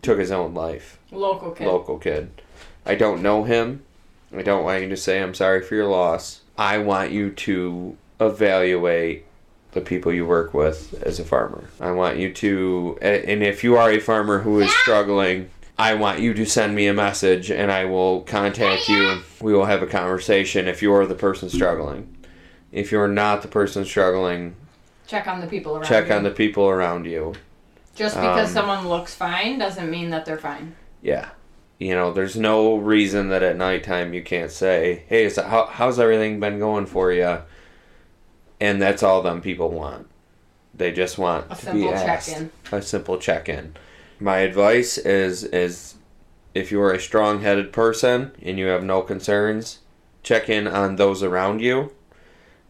took 0.00 0.18
his 0.18 0.30
own 0.30 0.54
life. 0.54 0.98
Local 1.10 1.50
kid. 1.50 1.66
Local 1.66 1.98
kid. 1.98 2.42
I 2.86 2.94
don't 2.94 3.22
know 3.22 3.44
him. 3.44 3.84
I 4.34 4.42
don't 4.42 4.64
want 4.64 4.82
you 4.82 4.88
to 4.88 4.96
say 4.96 5.22
I'm 5.22 5.34
sorry 5.34 5.60
for 5.60 5.74
your 5.74 5.88
loss. 5.88 6.40
I 6.56 6.78
want 6.78 7.10
you 7.12 7.30
to 7.30 7.96
evaluate 8.18 9.26
the 9.72 9.80
people 9.80 10.12
you 10.12 10.26
work 10.26 10.54
with 10.54 10.94
as 11.02 11.18
a 11.18 11.24
farmer. 11.24 11.64
I 11.80 11.92
want 11.92 12.18
you 12.18 12.32
to, 12.32 12.98
and 13.02 13.42
if 13.42 13.64
you 13.64 13.76
are 13.76 13.90
a 13.90 13.98
farmer 13.98 14.40
who 14.40 14.60
is 14.60 14.70
struggling, 14.76 15.50
I 15.78 15.94
want 15.94 16.20
you 16.20 16.34
to 16.34 16.44
send 16.46 16.74
me 16.74 16.86
a 16.86 16.94
message 16.94 17.50
and 17.50 17.72
I 17.72 17.84
will 17.86 18.20
contact 18.22 18.88
you. 18.88 19.22
We 19.40 19.52
will 19.52 19.64
have 19.64 19.82
a 19.82 19.86
conversation 19.86 20.68
if 20.68 20.82
you 20.82 20.92
are 20.94 21.06
the 21.06 21.14
person 21.14 21.48
struggling. 21.48 22.14
If 22.70 22.92
you're 22.92 23.08
not 23.08 23.42
the 23.42 23.48
person 23.48 23.84
struggling, 23.84 24.54
Check 25.06 25.26
on 25.26 25.40
the 25.40 25.46
people 25.46 25.74
around 25.76 25.84
check 25.84 26.08
you. 26.08 26.14
on 26.14 26.22
the 26.22 26.30
people 26.30 26.68
around 26.68 27.04
you. 27.06 27.34
Just 27.94 28.14
because 28.14 28.48
um, 28.48 28.54
someone 28.54 28.88
looks 28.88 29.14
fine 29.14 29.58
doesn't 29.58 29.90
mean 29.90 30.10
that 30.10 30.24
they're 30.24 30.38
fine. 30.38 30.74
Yeah. 31.02 31.30
You 31.78 31.94
know, 31.94 32.12
there's 32.12 32.36
no 32.36 32.76
reason 32.76 33.28
that 33.30 33.42
at 33.42 33.56
nighttime 33.56 34.14
you 34.14 34.22
can't 34.22 34.50
say, 34.50 35.02
"Hey, 35.08 35.28
so 35.28 35.42
how, 35.42 35.66
how's 35.66 35.98
everything 35.98 36.38
been 36.40 36.58
going 36.60 36.86
for 36.86 37.12
you?" 37.12 37.38
And 38.60 38.80
that's 38.80 39.02
all 39.02 39.20
them 39.20 39.40
people 39.42 39.70
want. 39.70 40.06
They 40.74 40.92
just 40.92 41.18
want 41.18 41.46
A 41.50 41.56
to 41.56 41.72
be 41.72 41.82
simple 41.82 41.94
asked. 41.94 42.28
check-in. 42.28 42.50
A 42.70 42.80
simple 42.82 43.18
check-in. 43.18 43.74
My 44.22 44.38
advice 44.38 44.98
is 44.98 45.42
is 45.42 45.96
if 46.54 46.70
you 46.70 46.80
are 46.80 46.92
a 46.92 47.00
strong-headed 47.00 47.72
person 47.72 48.30
and 48.40 48.56
you 48.56 48.66
have 48.66 48.84
no 48.84 49.02
concerns, 49.02 49.80
check 50.22 50.48
in 50.48 50.68
on 50.68 50.94
those 50.94 51.24
around 51.24 51.60
you. 51.60 51.90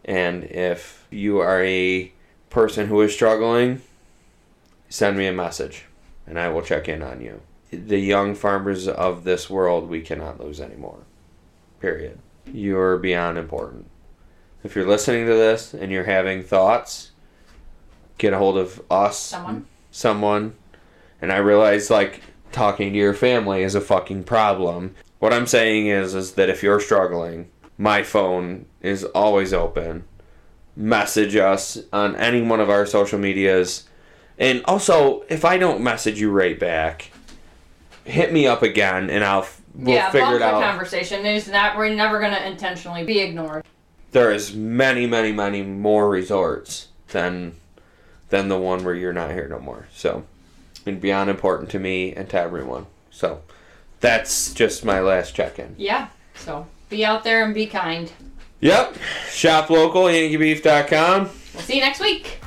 And 0.03 0.45
if 0.45 1.07
you 1.11 1.41
are 1.41 1.63
a 1.63 2.11
person 2.49 2.87
who 2.87 3.03
is 3.03 3.13
struggling, 3.13 3.83
send 4.89 5.19
me 5.19 5.27
a 5.27 5.33
message 5.33 5.85
and 6.27 6.39
I 6.39 6.49
will 6.49 6.63
check 6.63 6.89
in 6.89 7.03
on 7.03 7.21
you. 7.21 7.43
The 7.71 7.99
young 8.01 8.35
farmers 8.35 8.89
of 8.89 9.25
this 9.25 9.51
world 9.51 9.91
we 9.91 10.01
cannot 10.01 10.41
lose 10.41 10.59
anymore. 10.59 11.01
Period. 11.81 12.19
You're 12.47 12.97
beyond 12.97 13.37
important. 13.37 13.91
If 14.65 14.75
you're 14.75 14.89
listening 14.89 15.27
to 15.27 15.35
this 15.35 15.75
and 15.75 15.93
you're 15.93 16.05
having 16.05 16.43
thoughts, 16.45 17.11
get 18.17 18.33
a 18.33 18.39
hold 18.39 18.57
of 18.57 18.81
us, 18.91 19.19
Someone. 19.19 19.67
someone. 19.91 20.55
And 21.23 21.33
I 21.33 21.39
realize 21.39 21.89
like 21.89 22.21
talking 22.51 22.93
to 22.93 22.99
your 22.99 23.15
family 23.15 23.63
is 23.63 23.75
a 23.75 23.81
fucking 23.81 24.25
problem. 24.25 24.95
What 25.21 25.33
I'm 25.33 25.47
saying 25.47 25.87
is 25.87 26.15
is 26.15 26.33
that 26.33 26.51
if 26.51 26.63
you're 26.63 26.81
struggling, 26.81 27.49
my 27.79 28.03
phone 28.03 28.67
is 28.81 29.05
always 29.05 29.53
open. 29.55 30.05
Message 30.77 31.37
us 31.37 31.79
on 31.93 32.17
any 32.17 32.43
one 32.43 32.61
of 32.61 32.69
our 32.69 32.85
social 32.85 33.19
medias. 33.19 33.89
And 34.39 34.63
also, 34.65 35.25
if 35.29 35.45
I 35.45 35.59
don't 35.59 35.83
message 35.83 36.21
you 36.21 36.31
right 36.31 36.59
back, 36.59 37.13
hit 38.05 38.33
me 38.33 38.47
up 38.47 38.63
again 38.63 39.09
and 39.09 39.23
I'll 39.23 39.47
we'll 39.75 39.95
yeah, 39.95 40.11
figure 40.11 40.37
it 40.37 40.43
out. 40.43 40.63
conversation. 40.63 41.25
It's 41.25 41.47
not. 41.47 41.77
We're 41.77 41.95
never 41.95 42.19
gonna 42.19 42.41
intentionally 42.41 43.05
be 43.05 43.21
ignored. 43.21 43.65
there 44.11 44.33
is 44.33 44.55
many, 44.55 45.07
many, 45.07 45.31
many 45.33 45.63
more 45.63 46.09
resorts 46.11 46.89
than 47.09 47.55
than 48.31 48.49
the 48.49 48.59
one 48.59 48.83
where 48.83 48.95
you're 48.95 49.13
not 49.13 49.31
here 49.31 49.47
no 49.47 49.61
more. 49.61 49.87
So, 49.95 50.25
and 50.87 51.01
beyond 51.01 51.31
important 51.31 51.71
to 51.71 51.79
me 51.79 52.13
and 52.13 52.29
to 52.31 52.39
everyone. 52.39 52.87
So, 53.11 53.43
that's 54.03 54.53
just 54.53 54.85
my 54.85 55.01
last 55.01 55.35
check-in. 55.35 55.77
Yeah. 55.79 56.09
So 56.35 56.67
be 56.91 57.05
out 57.05 57.25
there 57.25 57.45
and 57.45 57.55
be 57.55 57.67
kind. 57.67 58.13
Yep. 58.61 58.97
Shop 59.31 59.71
local, 59.71 60.05
YankeeBeef.com. 60.05 61.31
We'll 61.55 61.63
see 61.63 61.77
you 61.77 61.81
next 61.81 62.01
week. 62.01 62.42